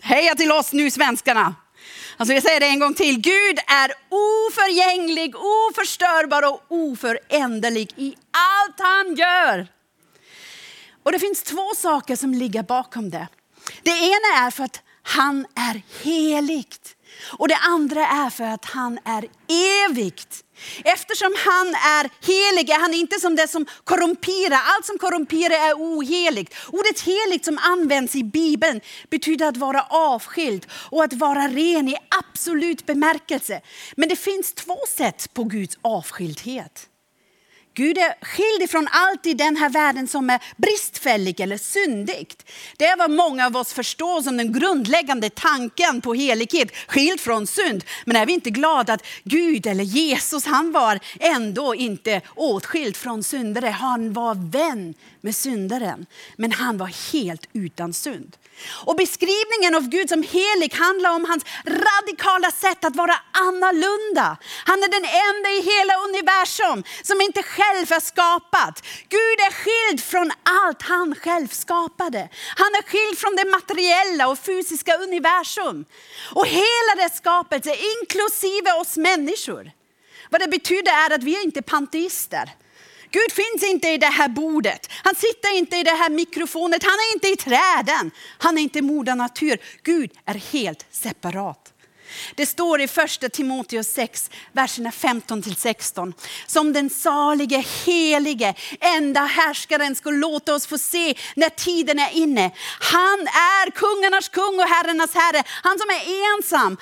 Heja 0.00 0.34
till 0.34 0.52
oss 0.52 0.72
nu 0.72 0.90
svenskarna! 0.90 1.54
Alltså 2.16 2.34
jag 2.34 2.42
säger 2.42 2.60
det 2.60 2.66
en 2.66 2.78
gång 2.78 2.94
till. 2.94 3.20
Gud 3.20 3.58
är 3.66 3.92
oförgänglig, 4.08 5.34
oförstörbar 5.36 6.42
och 6.52 6.60
oföränderlig 6.68 7.92
i 7.96 8.14
allt 8.30 8.80
han 8.80 9.14
gör. 9.14 9.68
Och 11.02 11.12
det 11.12 11.18
finns 11.18 11.42
två 11.42 11.74
saker 11.76 12.16
som 12.16 12.34
ligger 12.34 12.62
bakom 12.62 13.10
det. 13.10 13.28
Det 13.82 13.90
ena 13.90 14.46
är 14.46 14.50
för 14.50 14.64
att 14.64 14.82
han 15.02 15.46
är 15.54 15.82
heligt. 16.02 16.96
Och 17.30 17.48
det 17.48 17.56
andra 17.56 18.06
är 18.06 18.30
för 18.30 18.44
att 18.44 18.64
han 18.64 18.98
är 19.04 19.28
evigt. 19.88 20.44
Eftersom 20.84 21.34
han 21.38 21.68
är 21.68 22.10
helig 22.26 22.70
är 22.70 22.80
han 22.80 22.94
inte 22.94 23.20
som 23.20 23.36
det 23.36 23.48
som 23.48 23.66
korrumperar. 23.84 24.60
Allt 24.64 24.86
som 24.86 24.98
korrumperar 24.98 25.68
är 25.68 25.74
oheligt. 25.74 26.54
Ordet 26.68 27.00
heligt 27.00 27.44
som 27.44 27.58
används 27.58 28.14
i 28.14 28.24
Bibeln 28.24 28.80
betyder 29.10 29.46
att 29.46 29.56
vara 29.56 29.82
avskild 29.82 30.66
och 30.72 31.04
att 31.04 31.12
vara 31.12 31.48
ren 31.48 31.88
i 31.88 31.96
absolut 32.18 32.86
bemärkelse. 32.86 33.60
Men 33.96 34.08
det 34.08 34.16
finns 34.16 34.52
två 34.52 34.78
sätt 34.88 35.34
på 35.34 35.44
Guds 35.44 35.78
avskildhet. 35.82 36.88
Gud 37.74 37.98
är 37.98 38.24
skild 38.24 38.70
från 38.70 38.88
allt 38.90 39.26
i 39.26 39.34
den 39.34 39.56
här 39.56 39.68
världen 39.68 40.08
som 40.08 40.30
är 40.30 40.42
bristfällig 40.56 41.40
eller 41.40 41.58
syndigt. 41.58 42.46
Det 42.76 42.86
är 42.86 42.96
vad 42.96 43.10
många 43.10 43.46
av 43.46 43.56
oss 43.56 43.72
förstår 43.72 44.22
som 44.22 44.36
den 44.36 44.52
grundläggande 44.52 45.30
tanken 45.30 46.00
på 46.00 46.14
helighet, 46.14 46.76
skild 46.88 47.20
från 47.20 47.46
synd. 47.46 47.84
Men 48.04 48.16
är 48.16 48.26
vi 48.26 48.32
inte 48.32 48.50
glada 48.50 48.92
att 48.92 49.06
Gud 49.24 49.66
eller 49.66 49.84
Jesus, 49.84 50.44
han 50.44 50.72
var 50.72 51.00
ändå 51.20 51.74
inte 51.74 52.20
åtskild 52.34 52.96
från 52.96 53.22
syndare. 53.22 53.66
Han 53.66 54.12
var 54.12 54.50
vän 54.50 54.94
med 55.20 55.36
syndaren, 55.36 56.06
men 56.36 56.52
han 56.52 56.78
var 56.78 57.12
helt 57.12 57.48
utan 57.52 57.92
synd. 57.92 58.36
Och 58.86 58.96
beskrivningen 58.96 59.74
av 59.74 59.88
Gud 59.88 60.08
som 60.08 60.22
helig 60.22 60.74
handlar 60.74 61.10
om 61.10 61.24
hans 61.24 61.44
radikala 61.66 62.50
sätt 62.50 62.84
att 62.84 62.96
vara 62.96 63.16
annorlunda. 63.32 64.36
Han 64.64 64.82
är 64.82 64.88
den 64.88 65.06
enda 65.28 65.48
i 65.58 65.60
hela 65.72 65.94
universum 66.08 66.84
som 67.02 67.20
inte 67.20 67.42
själv 67.42 67.92
är 67.92 68.00
skapad. 68.00 68.74
Gud 69.08 69.38
är 69.46 69.52
skild 69.52 70.00
från 70.04 70.30
allt 70.42 70.82
han 70.82 71.14
själv 71.14 71.48
skapade. 71.48 72.28
Han 72.56 72.72
är 72.78 72.82
skild 72.82 73.18
från 73.18 73.36
det 73.36 73.44
materiella 73.44 74.28
och 74.28 74.38
fysiska 74.38 74.96
universum. 74.96 75.84
Och 76.34 76.46
hela 76.46 76.92
det 76.96 77.14
skapelse, 77.14 77.70
inklusive 77.92 78.72
oss 78.80 78.96
människor. 78.96 79.70
Vad 80.30 80.40
det 80.40 80.48
betyder 80.48 80.92
är 80.92 81.14
att 81.14 81.22
vi 81.22 81.36
är 81.36 81.44
inte 81.44 81.62
panteister. 81.62 82.61
Gud 83.12 83.32
finns 83.32 83.70
inte 83.70 83.88
i 83.88 83.98
det 83.98 84.06
här 84.06 84.28
bordet. 84.28 84.90
Han 85.04 85.14
sitter 85.14 85.58
inte 85.58 85.76
i 85.76 85.82
det 85.82 85.90
här 85.90 86.10
mikrofonet. 86.10 86.82
Han 86.82 86.92
är 86.92 87.14
inte 87.14 87.28
i 87.28 87.36
träden. 87.36 88.10
Han 88.38 88.58
är 88.58 88.62
inte 88.62 88.82
moder 88.82 89.14
natur. 89.14 89.58
Gud 89.82 90.10
är 90.24 90.34
helt 90.34 90.86
separat. 90.90 91.71
Det 92.34 92.46
står 92.46 92.80
i 92.80 92.88
första 92.88 93.28
Timoteus 93.28 93.92
6, 93.92 94.30
verserna 94.52 94.90
15-16. 94.90 96.12
Som 96.46 96.72
den 96.72 96.90
salige, 96.90 97.64
helige, 97.84 98.54
enda 98.80 99.20
härskaren 99.20 99.94
ska 99.94 100.10
låta 100.10 100.54
oss 100.54 100.66
få 100.66 100.78
se 100.78 101.14
när 101.34 101.48
tiden 101.48 101.98
är 101.98 102.10
inne. 102.12 102.50
Han 102.80 103.20
är 103.20 103.70
kungarnas 103.70 104.28
kung 104.28 104.58
och 104.60 104.68
herrarnas 104.68 105.14
herre. 105.14 105.42
Han 105.62 105.78
som 105.78 105.90
är 105.90 106.34
ensam, 106.36 106.76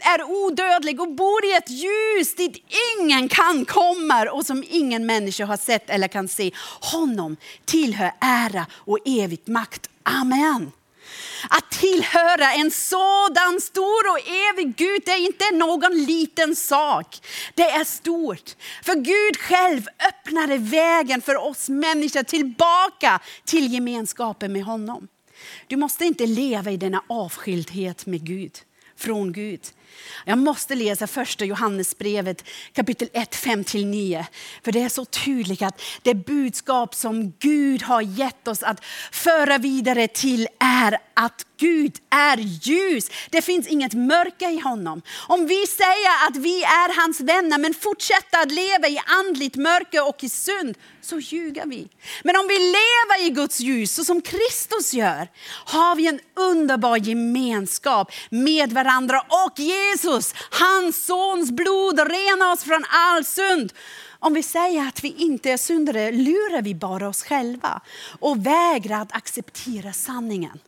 är 0.00 0.22
odödlig 0.22 1.00
och 1.00 1.14
bor 1.14 1.44
i 1.44 1.52
ett 1.52 1.70
ljus 1.70 2.34
dit 2.34 2.64
ingen 2.98 3.28
kan 3.28 3.64
komma 3.64 4.30
och 4.30 4.46
som 4.46 4.64
ingen 4.68 5.06
människa 5.06 5.44
har 5.44 5.56
sett 5.56 5.90
eller 5.90 6.08
kan 6.08 6.28
se. 6.28 6.50
Honom 6.80 7.36
tillhör 7.64 8.12
ära 8.20 8.66
och 8.72 8.98
evigt 9.04 9.46
makt. 9.46 9.88
Amen. 10.02 10.72
Att 11.50 11.70
tillhöra 11.70 12.52
en 12.52 12.70
sådan 12.70 13.60
stor 13.60 14.10
och 14.10 14.18
evig 14.18 14.76
Gud, 14.76 15.02
det 15.04 15.10
är 15.10 15.26
inte 15.26 15.50
någon 15.50 16.04
liten 16.04 16.56
sak. 16.56 17.26
Det 17.54 17.70
är 17.70 17.84
stort. 17.84 18.56
För 18.82 18.94
Gud 18.94 19.36
själv 19.36 19.86
öppnade 20.08 20.56
vägen 20.58 21.22
för 21.22 21.36
oss 21.36 21.68
människor 21.68 22.22
tillbaka 22.22 23.20
till 23.44 23.72
gemenskapen 23.72 24.52
med 24.52 24.64
honom. 24.64 25.08
Du 25.66 25.76
måste 25.76 26.04
inte 26.04 26.26
leva 26.26 26.70
i 26.70 26.76
denna 26.76 27.02
avskildhet 27.06 28.06
med 28.06 28.26
Gud, 28.26 28.58
från 28.98 29.32
Gud. 29.32 29.60
Jag 30.24 30.38
måste 30.38 30.74
läsa 30.74 31.06
första 31.06 31.44
Johannesbrevet 31.44 32.44
kapitel 32.72 33.08
1, 33.12 33.36
5-9. 33.36 34.24
För 34.64 34.72
det 34.72 34.80
är 34.80 34.88
så 34.88 35.04
tydligt 35.04 35.62
att 35.62 35.82
det 36.02 36.14
budskap 36.14 36.94
som 36.94 37.32
Gud 37.38 37.82
har 37.82 38.02
gett 38.02 38.48
oss 38.48 38.62
att 38.62 38.84
föra 39.12 39.58
vidare 39.58 40.08
till 40.08 40.48
är 40.58 40.98
att 41.14 41.46
Gud 41.58 41.96
är 42.10 42.36
ljus. 42.36 43.10
Det 43.30 43.42
finns 43.42 43.66
inget 43.66 43.94
mörker 43.94 44.50
i 44.50 44.60
honom. 44.60 45.02
Om 45.26 45.46
vi 45.46 45.66
säger 45.66 46.28
att 46.28 46.36
vi 46.36 46.62
är 46.62 47.00
hans 47.00 47.20
vänner 47.20 47.58
men 47.58 47.74
fortsätter 47.74 48.42
att 48.42 48.52
leva 48.52 48.88
i 48.88 48.98
andligt 49.06 49.56
mörker 49.56 50.08
och 50.08 50.24
i 50.24 50.28
synd 50.28 50.76
så 51.00 51.18
ljuger 51.18 51.66
vi. 51.66 51.88
Men 52.24 52.36
om 52.36 52.48
vi 52.48 52.58
lever 52.58 53.26
i 53.26 53.30
Guds 53.30 53.60
ljus 53.60 53.94
så 53.94 54.04
som 54.04 54.20
Kristus 54.20 54.94
gör 54.94 55.28
har 55.64 55.96
vi 55.96 56.06
en 56.06 56.20
underbar 56.34 56.96
gemenskap 56.96 58.12
med 58.30 58.72
varandra 58.72 59.20
och 59.20 59.58
Jesus, 59.58 60.34
hans 60.50 61.06
sons 61.06 61.50
blod 61.50 61.98
renar 61.98 62.52
oss 62.52 62.64
från 62.64 62.84
all 62.88 63.24
synd. 63.24 63.72
Om 64.20 64.34
vi 64.34 64.42
säger 64.42 64.88
att 64.88 65.04
vi 65.04 65.14
inte 65.18 65.50
är 65.50 65.56
syndare 65.56 66.12
lurar 66.12 66.62
vi 66.62 66.74
bara 66.74 67.08
oss 67.08 67.22
själva 67.22 67.80
och 68.20 68.46
vägrar 68.46 69.02
att 69.02 69.12
acceptera 69.12 69.92
sanningen. 69.92 70.58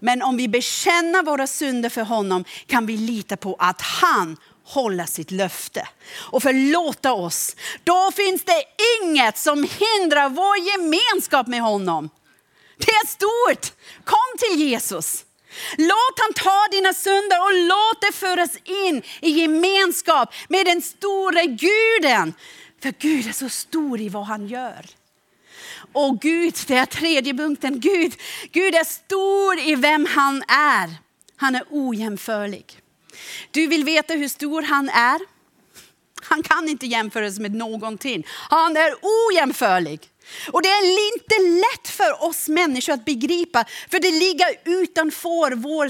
Men 0.00 0.22
om 0.22 0.36
vi 0.36 0.48
bekänner 0.48 1.22
våra 1.22 1.46
synder 1.46 1.88
för 1.88 2.02
honom 2.02 2.44
kan 2.66 2.86
vi 2.86 2.96
lita 2.96 3.36
på 3.36 3.56
att 3.58 3.80
han 3.80 4.36
håller 4.64 5.04
sitt 5.04 5.30
löfte 5.30 5.88
och 6.14 6.42
förlåta 6.42 7.12
oss. 7.12 7.56
Då 7.84 8.10
finns 8.16 8.44
det 8.44 8.64
inget 9.02 9.38
som 9.38 9.56
hindrar 9.56 10.28
vår 10.28 10.56
gemenskap 10.58 11.46
med 11.46 11.60
honom. 11.60 12.10
Det 12.78 12.90
är 12.90 13.06
stort. 13.06 13.72
Kom 14.04 14.38
till 14.38 14.60
Jesus. 14.60 15.24
Låt 15.76 16.18
han 16.20 16.32
ta 16.32 16.68
dina 16.70 16.94
synder 16.94 17.40
och 17.42 17.54
låt 17.54 18.00
det 18.00 18.12
föras 18.12 18.56
in 18.64 19.02
i 19.20 19.30
gemenskap 19.30 20.34
med 20.48 20.66
den 20.66 20.82
store 20.82 21.46
guden. 21.46 22.34
För 22.82 22.94
Gud 22.98 23.26
är 23.26 23.32
så 23.32 23.48
stor 23.48 24.00
i 24.00 24.08
vad 24.08 24.26
han 24.26 24.48
gör. 24.48 24.86
Och 25.92 26.20
Gud, 26.20 26.54
det 26.66 26.74
är 26.74 26.86
tredje 26.86 27.34
punkten, 27.34 27.80
Gud, 27.80 28.12
Gud 28.52 28.74
är 28.74 28.84
stor 28.84 29.58
i 29.58 29.74
vem 29.74 30.06
han 30.06 30.42
är. 30.48 30.94
Han 31.36 31.54
är 31.54 31.64
ojämförlig. 31.70 32.80
Du 33.50 33.66
vill 33.66 33.84
veta 33.84 34.14
hur 34.14 34.28
stor 34.28 34.62
han 34.62 34.88
är? 34.88 35.20
Han 36.22 36.42
kan 36.42 36.68
inte 36.68 36.86
jämföras 36.86 37.38
med 37.38 37.54
någonting. 37.54 38.26
Han 38.28 38.76
är 38.76 38.94
ojämförlig. 39.02 40.00
Och 40.52 40.62
det 40.62 40.68
är 40.68 41.14
inte 41.14 41.60
lätt 41.60 41.88
för 41.88 42.24
oss 42.24 42.48
människor 42.48 42.92
att 42.92 43.04
begripa, 43.04 43.64
för 43.90 44.00
det 44.00 44.10
ligger 44.10 44.48
utanför 44.64 45.52
vår 45.52 45.88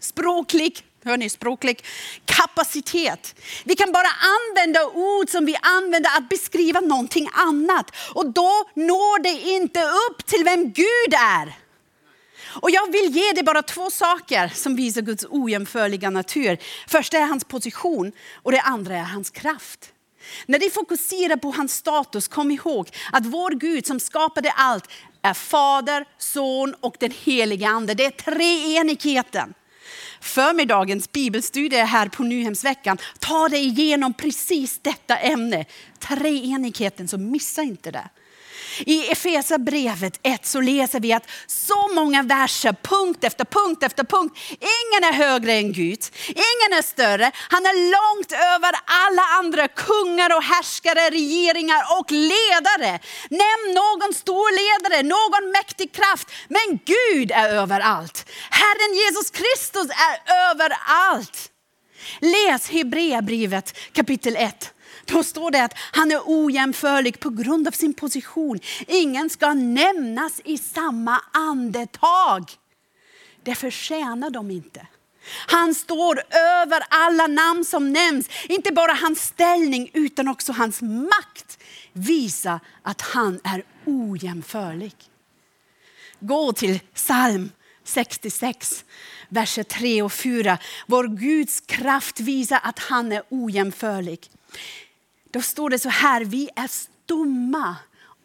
språklig 0.00 0.84
hör 1.04 1.16
ni? 1.16 1.28
språklig 1.28 1.84
kapacitet. 2.24 3.34
Vi 3.64 3.76
kan 3.76 3.92
bara 3.92 4.08
använda 4.08 4.86
ord 4.86 5.30
som 5.30 5.46
vi 5.46 5.56
använder 5.62 6.10
att 6.16 6.28
beskriva 6.28 6.80
någonting 6.80 7.28
annat. 7.32 7.90
Och 8.14 8.32
då 8.32 8.70
når 8.74 9.22
det 9.22 9.50
inte 9.50 9.80
upp 9.80 10.26
till 10.26 10.44
vem 10.44 10.72
Gud 10.72 11.14
är. 11.18 11.58
Och 12.60 12.70
jag 12.70 12.92
vill 12.92 13.16
ge 13.16 13.32
dig 13.32 13.42
bara 13.42 13.62
två 13.62 13.90
saker 13.90 14.48
som 14.54 14.76
visar 14.76 15.02
Guds 15.02 15.26
ojämförliga 15.30 16.10
natur. 16.10 16.58
Första 16.88 17.18
är 17.18 17.26
hans 17.26 17.44
position 17.44 18.12
och 18.42 18.52
det 18.52 18.60
andra 18.60 18.96
är 18.96 19.02
hans 19.02 19.30
kraft. 19.30 19.90
När 20.46 20.58
du 20.58 20.70
fokuserar 20.70 21.36
på 21.36 21.50
hans 21.50 21.74
status, 21.74 22.28
kom 22.28 22.50
ihåg 22.50 22.88
att 23.12 23.26
vår 23.26 23.50
Gud 23.50 23.86
som 23.86 24.00
skapade 24.00 24.50
allt 24.50 24.88
är 25.22 25.34
Fader, 25.34 26.04
Son 26.18 26.74
och 26.80 26.96
den 27.00 27.10
helige 27.24 27.68
Ande. 27.68 27.94
Det 27.94 28.04
är 28.04 28.10
treenigheten 28.10 29.54
förmiddagens 30.24 31.12
bibelstudie 31.12 31.84
här 31.84 32.08
på 32.08 32.22
Nyhemsveckan 32.22 32.98
tar 33.18 33.48
dig 33.48 33.66
igenom 33.66 34.14
precis 34.14 34.78
detta 34.82 35.16
ämne. 35.16 35.64
Treenigheten, 35.98 37.08
så 37.08 37.18
missa 37.18 37.62
inte 37.62 37.90
det. 37.90 38.08
I 38.78 39.08
Efesierbrevet 39.08 40.20
1 40.22 40.46
så 40.46 40.60
läser 40.60 41.00
vi 41.00 41.12
att 41.12 41.30
så 41.46 41.88
många 41.94 42.22
verser, 42.22 42.76
punkt 42.82 43.24
efter 43.24 43.44
punkt 43.44 43.82
efter 43.82 44.04
punkt. 44.04 44.38
Ingen 44.50 45.04
är 45.10 45.12
högre 45.12 45.52
än 45.52 45.72
Gud, 45.72 46.02
ingen 46.28 46.78
är 46.78 46.82
större. 46.82 47.32
Han 47.48 47.66
är 47.66 47.76
långt 47.96 48.32
över 48.32 48.72
alla 48.84 49.22
andra 49.38 49.68
kungar 49.68 50.36
och 50.36 50.42
härskare, 50.42 51.10
regeringar 51.10 51.82
och 51.98 52.10
ledare. 52.10 53.00
Nämn 53.30 53.74
någon 53.74 54.14
stor 54.14 54.48
ledare, 54.60 55.02
någon 55.02 55.50
mäktig 55.50 55.92
kraft. 55.92 56.30
Men 56.48 56.80
Gud 56.84 57.30
är 57.30 57.48
överallt. 57.48 58.30
Herren 58.50 58.96
Jesus 58.96 59.30
Kristus 59.30 59.88
är 59.90 60.16
överallt. 60.50 61.50
Läs 62.20 62.70
Hebreerbrevet 62.70 63.78
kapitel 63.92 64.36
1 64.36 64.74
då 65.06 65.22
står 65.22 65.50
det 65.50 65.64
att 65.64 65.74
han 65.92 66.10
är 66.10 66.20
ojämförlig 66.24 67.20
på 67.20 67.30
grund 67.30 67.68
av 67.68 67.72
sin 67.72 67.94
position. 67.94 68.60
Ingen 68.86 69.30
ska 69.30 69.54
nämnas 69.54 70.40
i 70.44 70.58
samma 70.58 71.20
andetag. 71.32 72.50
Det 73.42 73.54
förtjänar 73.54 74.30
de 74.30 74.50
inte. 74.50 74.86
Han 75.46 75.74
står 75.74 76.22
över 76.62 76.82
alla 76.88 77.26
namn 77.26 77.64
som 77.64 77.92
nämns. 77.92 78.28
Inte 78.48 78.72
bara 78.72 78.92
hans 78.92 79.22
ställning 79.22 79.90
utan 79.92 80.28
också 80.28 80.52
hans 80.52 80.82
makt 80.82 81.58
visar 81.92 82.60
att 82.82 83.00
han 83.00 83.40
är 83.44 83.64
ojämförlig. 83.84 84.94
Gå 86.20 86.52
till 86.52 86.80
psalm 86.94 87.50
66, 87.84 88.84
verser 89.28 89.62
3 89.62 90.02
och 90.02 90.12
4. 90.12 90.58
Vår 90.86 91.08
Guds 91.08 91.60
kraft 91.60 92.20
visar 92.20 92.60
att 92.62 92.78
han 92.78 93.12
är 93.12 93.22
ojämförlig. 93.28 94.30
Då 95.34 95.42
står 95.42 95.70
det 95.70 95.78
så 95.78 95.88
här, 95.88 96.24
vi 96.24 96.50
är 96.56 96.66
stumma 96.66 97.76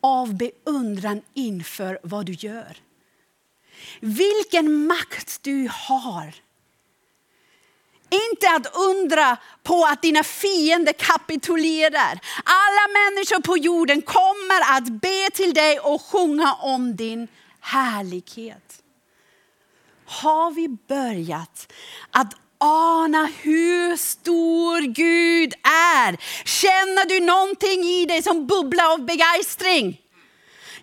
av 0.01 0.37
beundran 0.37 1.21
inför 1.33 1.99
vad 2.03 2.25
du 2.25 2.33
gör. 2.33 2.77
Vilken 3.99 4.87
makt 4.87 5.43
du 5.43 5.69
har. 5.71 6.35
Inte 8.09 8.49
att 8.49 8.75
undra 8.75 9.37
på 9.63 9.85
att 9.85 10.01
dina 10.01 10.23
fiender 10.23 10.93
kapitulerar. 10.93 12.19
Alla 12.43 12.87
människor 12.93 13.41
på 13.41 13.57
jorden 13.57 14.01
kommer 14.01 14.77
att 14.77 15.01
be 15.01 15.29
till 15.33 15.53
dig 15.53 15.79
och 15.79 16.01
sjunga 16.01 16.53
om 16.53 16.95
din 16.95 17.27
härlighet. 17.59 18.83
Har 20.05 20.51
vi 20.51 20.67
börjat 20.87 21.73
att 22.11 22.33
ana 22.59 23.25
hur 23.25 23.95
stor 23.95 24.81
Gud 24.81 25.53
här. 25.99 26.17
Känner 26.45 27.05
du 27.05 27.19
någonting 27.19 27.83
i 27.83 28.05
dig 28.05 28.23
som 28.23 28.47
bubblar 28.47 28.93
av 28.93 29.05
begeistring? 29.05 30.01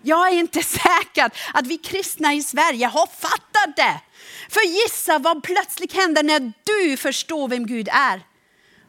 Jag 0.01 0.27
är 0.29 0.33
inte 0.33 0.63
säker 0.83 1.31
att 1.53 1.67
vi 1.67 1.77
kristna 1.77 2.33
i 2.33 2.43
Sverige 2.43 2.87
har 2.87 3.07
fattat 3.07 3.75
det. 3.75 4.01
För 4.49 4.61
gissa 4.61 5.19
vad 5.19 5.43
plötsligt 5.43 5.93
händer 5.93 6.23
när 6.23 6.53
du 6.63 6.97
förstår 6.97 7.47
vem 7.47 7.65
Gud 7.65 7.89
är. 7.91 8.21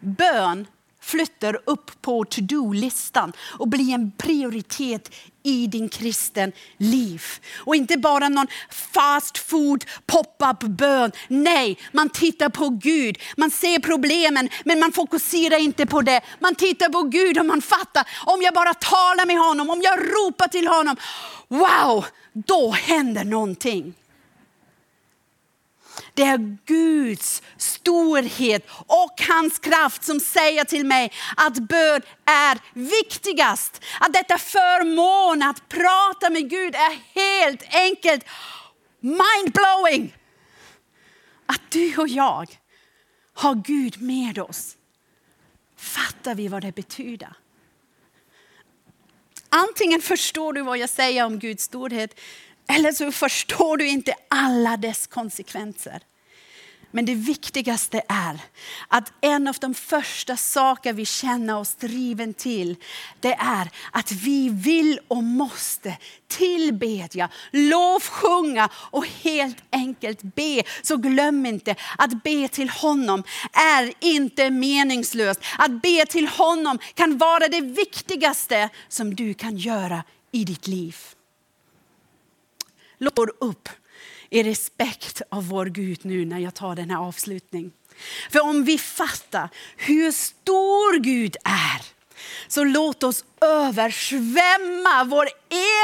Bön 0.00 0.66
flyttar 1.08 1.58
upp 1.64 2.02
på 2.02 2.24
to-do-listan 2.24 3.32
och 3.58 3.68
blir 3.68 3.94
en 3.94 4.12
prioritet 4.18 5.14
i 5.42 5.66
din 5.66 5.88
kristen 5.88 6.52
liv. 6.78 7.22
Och 7.56 7.76
inte 7.76 7.96
bara 7.96 8.28
någon 8.28 8.46
fast 8.70 9.38
food 9.38 9.84
pop-up 10.06 10.60
bön. 10.60 11.12
Nej, 11.28 11.78
man 11.92 12.08
tittar 12.08 12.48
på 12.48 12.68
Gud. 12.68 13.18
Man 13.36 13.50
ser 13.50 13.78
problemen 13.78 14.48
men 14.64 14.80
man 14.80 14.92
fokuserar 14.92 15.58
inte 15.58 15.86
på 15.86 16.02
det. 16.02 16.20
Man 16.40 16.54
tittar 16.54 16.88
på 16.88 17.02
Gud 17.02 17.38
och 17.38 17.46
man 17.46 17.62
fattar 17.62 18.08
om 18.26 18.42
jag 18.42 18.54
bara 18.54 18.74
talar 18.74 19.26
med 19.26 19.38
honom, 19.38 19.70
om 19.70 19.80
jag 19.82 19.98
ropar 19.98 20.48
till 20.48 20.68
honom. 20.68 20.96
Wow, 21.48 22.04
då 22.32 22.70
händer 22.70 23.24
någonting. 23.24 23.94
Det 26.18 26.24
är 26.24 26.56
Guds 26.66 27.42
storhet 27.56 28.66
och 28.86 29.14
hans 29.28 29.58
kraft 29.58 30.04
som 30.04 30.20
säger 30.20 30.64
till 30.64 30.86
mig 30.86 31.12
att 31.36 31.58
bön 31.58 32.02
är 32.24 32.58
viktigast. 32.72 33.84
Att 34.00 34.12
detta 34.12 34.38
förmån 34.38 35.42
att 35.42 35.68
prata 35.68 36.30
med 36.30 36.50
Gud 36.50 36.74
är 36.74 36.98
helt 37.14 37.74
enkelt 37.74 38.24
mindblowing. 39.00 40.16
Att 41.46 41.60
du 41.70 41.96
och 41.96 42.08
jag 42.08 42.58
har 43.34 43.54
Gud 43.54 44.02
med 44.02 44.38
oss. 44.38 44.76
Fattar 45.76 46.34
vi 46.34 46.48
vad 46.48 46.62
det 46.62 46.74
betyder? 46.74 47.32
Antingen 49.48 50.00
förstår 50.00 50.52
du 50.52 50.62
vad 50.62 50.78
jag 50.78 50.90
säger 50.90 51.24
om 51.24 51.38
Guds 51.38 51.64
storhet 51.64 52.20
eller 52.68 52.92
så 52.92 53.12
förstår 53.12 53.76
du 53.76 53.88
inte 53.88 54.14
alla 54.28 54.76
dess 54.76 55.06
konsekvenser. 55.06 56.02
Men 56.90 57.04
det 57.04 57.14
viktigaste 57.14 58.02
är 58.08 58.40
att 58.88 59.12
en 59.20 59.48
av 59.48 59.56
de 59.60 59.74
första 59.74 60.36
saker 60.36 60.92
vi 60.92 61.06
känner 61.06 61.56
oss 61.56 61.74
driven 61.74 62.34
till, 62.34 62.76
det 63.20 63.34
är 63.34 63.70
att 63.92 64.12
vi 64.12 64.48
vill 64.48 65.00
och 65.08 65.22
måste 65.22 65.96
tillbedja, 66.28 67.28
lovsjunga 67.50 68.68
och 68.74 69.06
helt 69.06 69.58
enkelt 69.72 70.22
be. 70.22 70.62
Så 70.82 70.96
glöm 70.96 71.46
inte 71.46 71.74
att 71.98 72.22
be 72.22 72.48
till 72.48 72.70
honom 72.70 73.24
är 73.52 73.92
inte 74.00 74.50
meningslöst. 74.50 75.40
Att 75.58 75.82
be 75.82 76.06
till 76.06 76.28
honom 76.28 76.78
kan 76.94 77.18
vara 77.18 77.48
det 77.48 77.60
viktigaste 77.60 78.68
som 78.88 79.14
du 79.14 79.34
kan 79.34 79.56
göra 79.56 80.04
i 80.32 80.44
ditt 80.44 80.66
liv. 80.66 80.96
Låt 82.98 83.18
upp 83.40 83.68
i 84.30 84.42
respekt 84.42 85.22
av 85.28 85.48
vår 85.48 85.66
Gud 85.66 85.98
nu 86.02 86.24
när 86.24 86.38
jag 86.38 86.54
tar 86.54 86.76
den 86.76 86.90
här 86.90 86.98
avslutningen. 86.98 87.72
För 88.30 88.40
om 88.40 88.64
vi 88.64 88.78
fattar 88.78 89.48
hur 89.76 90.12
stor 90.12 90.98
Gud 90.98 91.36
är 91.44 91.98
så 92.48 92.64
låt 92.64 93.02
oss 93.02 93.24
översvämma 93.40 95.04
vår 95.04 95.28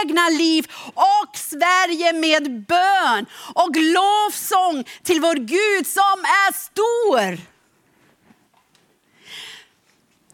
egna 0.04 0.28
liv 0.28 0.66
och 0.94 1.36
Sverige 1.36 2.12
med 2.12 2.64
bön 2.66 3.26
och 3.54 3.76
lovsång 3.76 4.84
till 5.02 5.20
vår 5.20 5.34
Gud 5.34 5.86
som 5.86 6.24
är 6.24 6.52
stor. 6.52 7.38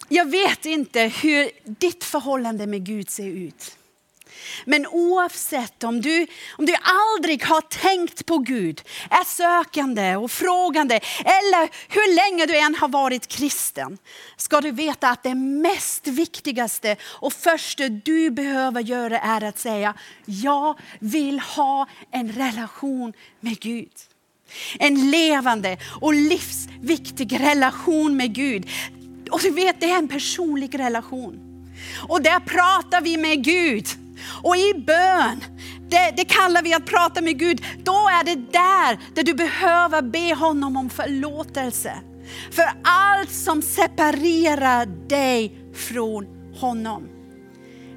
Jag 0.09 0.31
vet 0.31 0.67
inte 0.67 1.01
hur 1.01 1.51
ditt 1.65 2.05
förhållande 2.05 2.67
med 2.67 2.87
Gud 2.87 3.11
ser 3.11 3.27
ut. 3.27 3.77
Men 4.65 4.87
oavsett 4.87 5.85
om 5.85 6.01
du, 6.01 6.27
om 6.59 6.67
du 6.67 6.75
aldrig 6.83 7.45
har 7.45 7.61
tänkt 7.61 8.27
på 8.27 8.39
Gud, 8.39 8.83
är 9.11 9.25
sökande 9.25 10.17
och 10.17 10.31
frågande 10.31 10.95
eller 11.21 11.71
hur 11.89 12.15
länge 12.15 12.47
du 12.47 12.57
än 12.57 12.75
har 12.75 12.89
varit 12.89 13.27
kristen, 13.27 13.99
ska 14.37 14.61
du 14.61 14.71
veta 14.71 15.09
att 15.09 15.23
det 15.23 15.35
mest 15.35 16.07
viktigaste 16.07 16.97
och 17.03 17.33
första 17.33 17.89
du 17.89 18.31
behöver 18.31 18.81
göra 18.81 19.21
är 19.21 19.45
att 19.45 19.59
säga, 19.59 19.95
jag 20.25 20.79
vill 20.99 21.41
ha 21.41 21.87
en 22.11 22.33
relation 22.33 23.13
med 23.41 23.61
Gud. 23.61 23.93
En 24.79 25.11
levande 25.11 25.79
och 26.01 26.15
livsviktig 26.15 27.41
relation 27.41 28.17
med 28.17 28.35
Gud. 28.35 28.69
Och 29.31 29.41
du 29.41 29.51
vet, 29.51 29.81
det 29.81 29.91
är 29.91 29.99
en 29.99 30.09
personlig 30.09 30.79
relation. 30.79 31.47
Och 32.09 32.23
där 32.23 32.41
pratar 32.41 33.01
vi 33.01 33.17
med 33.17 33.45
Gud. 33.45 33.87
Och 34.43 34.57
i 34.57 34.75
bön, 34.87 35.45
det, 35.89 36.13
det, 36.17 36.25
kallar 36.25 36.63
vi 36.63 36.75
att 36.75 36.87
prata 36.87 37.21
med 37.21 37.39
Gud, 37.39 37.65
då 37.85 37.93
är 37.93 38.25
det 38.25 38.35
där, 38.35 39.15
där 39.15 39.23
du 39.23 39.35
behöver 39.35 40.03
be 40.03 40.35
honom 40.35 40.77
om 40.77 40.91
förlåtelse. 40.91 41.93
För 42.51 42.65
allt 42.83 43.31
som 43.31 43.63
separerar 43.63 44.87
dig 45.09 45.55
från 45.75 46.27
honom. 46.55 47.09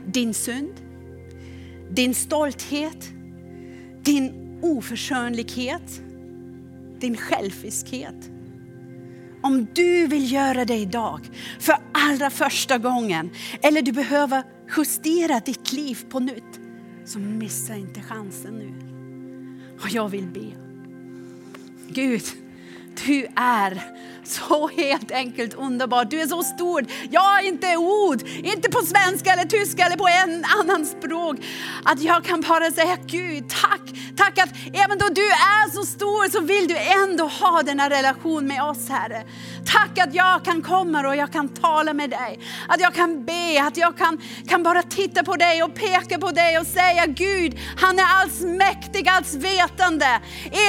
Din 0.05 0.33
synd, 0.33 0.73
din 1.89 2.15
stolthet, 2.15 3.09
din 4.01 4.59
oförsönlighet, 4.61 6.01
din 6.99 7.17
själviskhet. 7.17 8.29
Om 9.43 9.67
du 9.75 10.07
vill 10.07 10.31
göra 10.31 10.65
det 10.65 10.75
idag 10.75 11.19
för 11.59 11.75
allra 11.93 12.29
första 12.29 12.77
gången 12.77 13.29
eller 13.61 13.81
du 13.81 13.91
behöver 13.91 14.43
justera 14.77 15.39
ditt 15.39 15.73
liv 15.73 16.05
på 16.09 16.19
nytt, 16.19 16.59
så 17.05 17.19
missa 17.19 17.75
inte 17.75 18.01
chansen 18.01 18.53
nu. 18.53 18.73
Och 19.81 19.89
jag 19.89 20.09
vill 20.09 20.27
be. 20.27 20.51
Gud, 21.87 22.23
du 23.05 23.27
är 23.35 23.83
så 24.27 24.67
helt 24.67 25.11
enkelt 25.11 25.53
underbart. 25.53 26.09
Du 26.09 26.21
är 26.21 26.27
så 26.27 26.43
stor. 26.43 26.85
Jag 27.09 27.21
har 27.21 27.41
inte 27.41 27.77
ord, 27.77 28.21
inte 28.43 28.69
på 28.69 28.79
svenska 28.85 29.33
eller 29.33 29.45
tyska 29.45 29.85
eller 29.85 29.97
på 29.97 30.07
en 30.07 30.45
annan 30.59 30.85
språk. 30.85 31.37
Att 31.83 32.01
jag 32.01 32.23
kan 32.23 32.41
bara 32.41 32.71
säga 32.71 32.97
Gud, 33.05 33.49
tack. 33.49 33.81
Tack 34.17 34.39
att 34.39 34.49
även 34.73 34.97
då 34.97 35.07
du 35.09 35.27
är 35.27 35.71
så 35.71 35.83
stor 35.83 36.31
så 36.31 36.39
vill 36.39 36.67
du 36.67 36.77
ändå 36.77 37.23
ha 37.23 37.61
denna 37.63 37.89
relation 37.89 38.47
med 38.47 38.63
oss 38.63 38.89
Herre. 38.89 39.23
Tack 39.65 39.99
att 39.99 40.15
jag 40.15 40.45
kan 40.45 40.61
komma 40.61 41.07
och 41.07 41.15
jag 41.15 41.31
kan 41.31 41.49
tala 41.49 41.93
med 41.93 42.09
dig. 42.09 42.39
Att 42.67 42.81
jag 42.81 42.93
kan 42.93 43.25
be, 43.25 43.63
att 43.67 43.77
jag 43.77 43.97
kan, 43.97 44.21
kan 44.47 44.63
bara 44.63 44.81
titta 44.83 45.23
på 45.23 45.35
dig 45.35 45.63
och 45.63 45.75
peka 45.75 46.17
på 46.19 46.31
dig 46.31 46.59
och 46.59 46.67
säga 46.67 47.05
Gud, 47.05 47.59
han 47.77 47.99
är 47.99 48.05
allsmäktig, 48.21 49.07
allsvetande, 49.09 50.19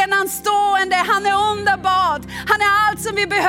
enanstående, 0.03 0.97
han 0.97 1.27
är 1.27 1.53
underbar. 1.53 2.21
Han 2.51 2.61
är 2.61 2.89
allt 2.89 3.01
som 3.03 3.17
vi 3.17 3.27
behöver. 3.27 3.44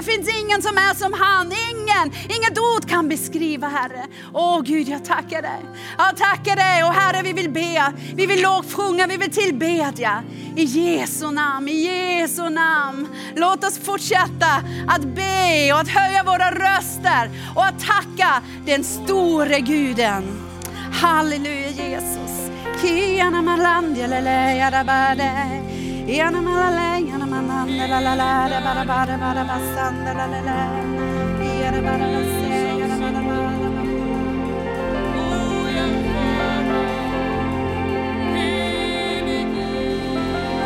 Det 0.00 0.04
finns 0.04 0.28
ingen 0.44 0.62
som 0.62 0.76
är 0.76 0.94
som 0.94 1.12
han. 1.12 1.46
Ingen, 1.46 2.12
inget 2.36 2.58
ord 2.58 2.88
kan 2.88 3.08
beskriva 3.08 3.68
Herre. 3.68 4.06
Åh 4.32 4.60
Gud, 4.62 4.88
jag 4.88 5.04
tackar 5.04 5.42
dig. 5.42 5.60
Jag 5.98 6.16
tackar 6.16 6.56
dig 6.56 6.84
och 6.84 6.94
Herre, 6.94 7.22
vi 7.22 7.32
vill 7.32 7.50
be, 7.50 7.92
vi 8.14 8.26
vill 8.26 8.42
lovsjunga, 8.42 9.06
vi 9.06 9.16
vill 9.16 9.30
tillbedja. 9.30 10.22
I 10.56 10.64
Jesu 10.64 11.30
namn, 11.30 11.68
i 11.68 11.72
Jesu 11.72 12.48
namn. 12.48 13.08
Låt 13.36 13.64
oss 13.64 13.78
fortsätta 13.78 14.52
att 14.88 15.02
be 15.02 15.72
och 15.72 15.80
att 15.80 15.88
höja 15.88 16.22
våra 16.22 16.50
röster 16.50 17.30
och 17.56 17.64
att 17.64 17.80
tacka 17.80 18.42
den 18.66 18.84
store 18.84 19.60
Guden. 19.60 20.50
Halleluja 20.92 21.70
Jesus. 21.70 22.50
Kiana 22.82 23.42
malandia 23.42 24.06
lele 24.06 24.56
yarabade. 24.56 25.30
Yana 26.18 26.40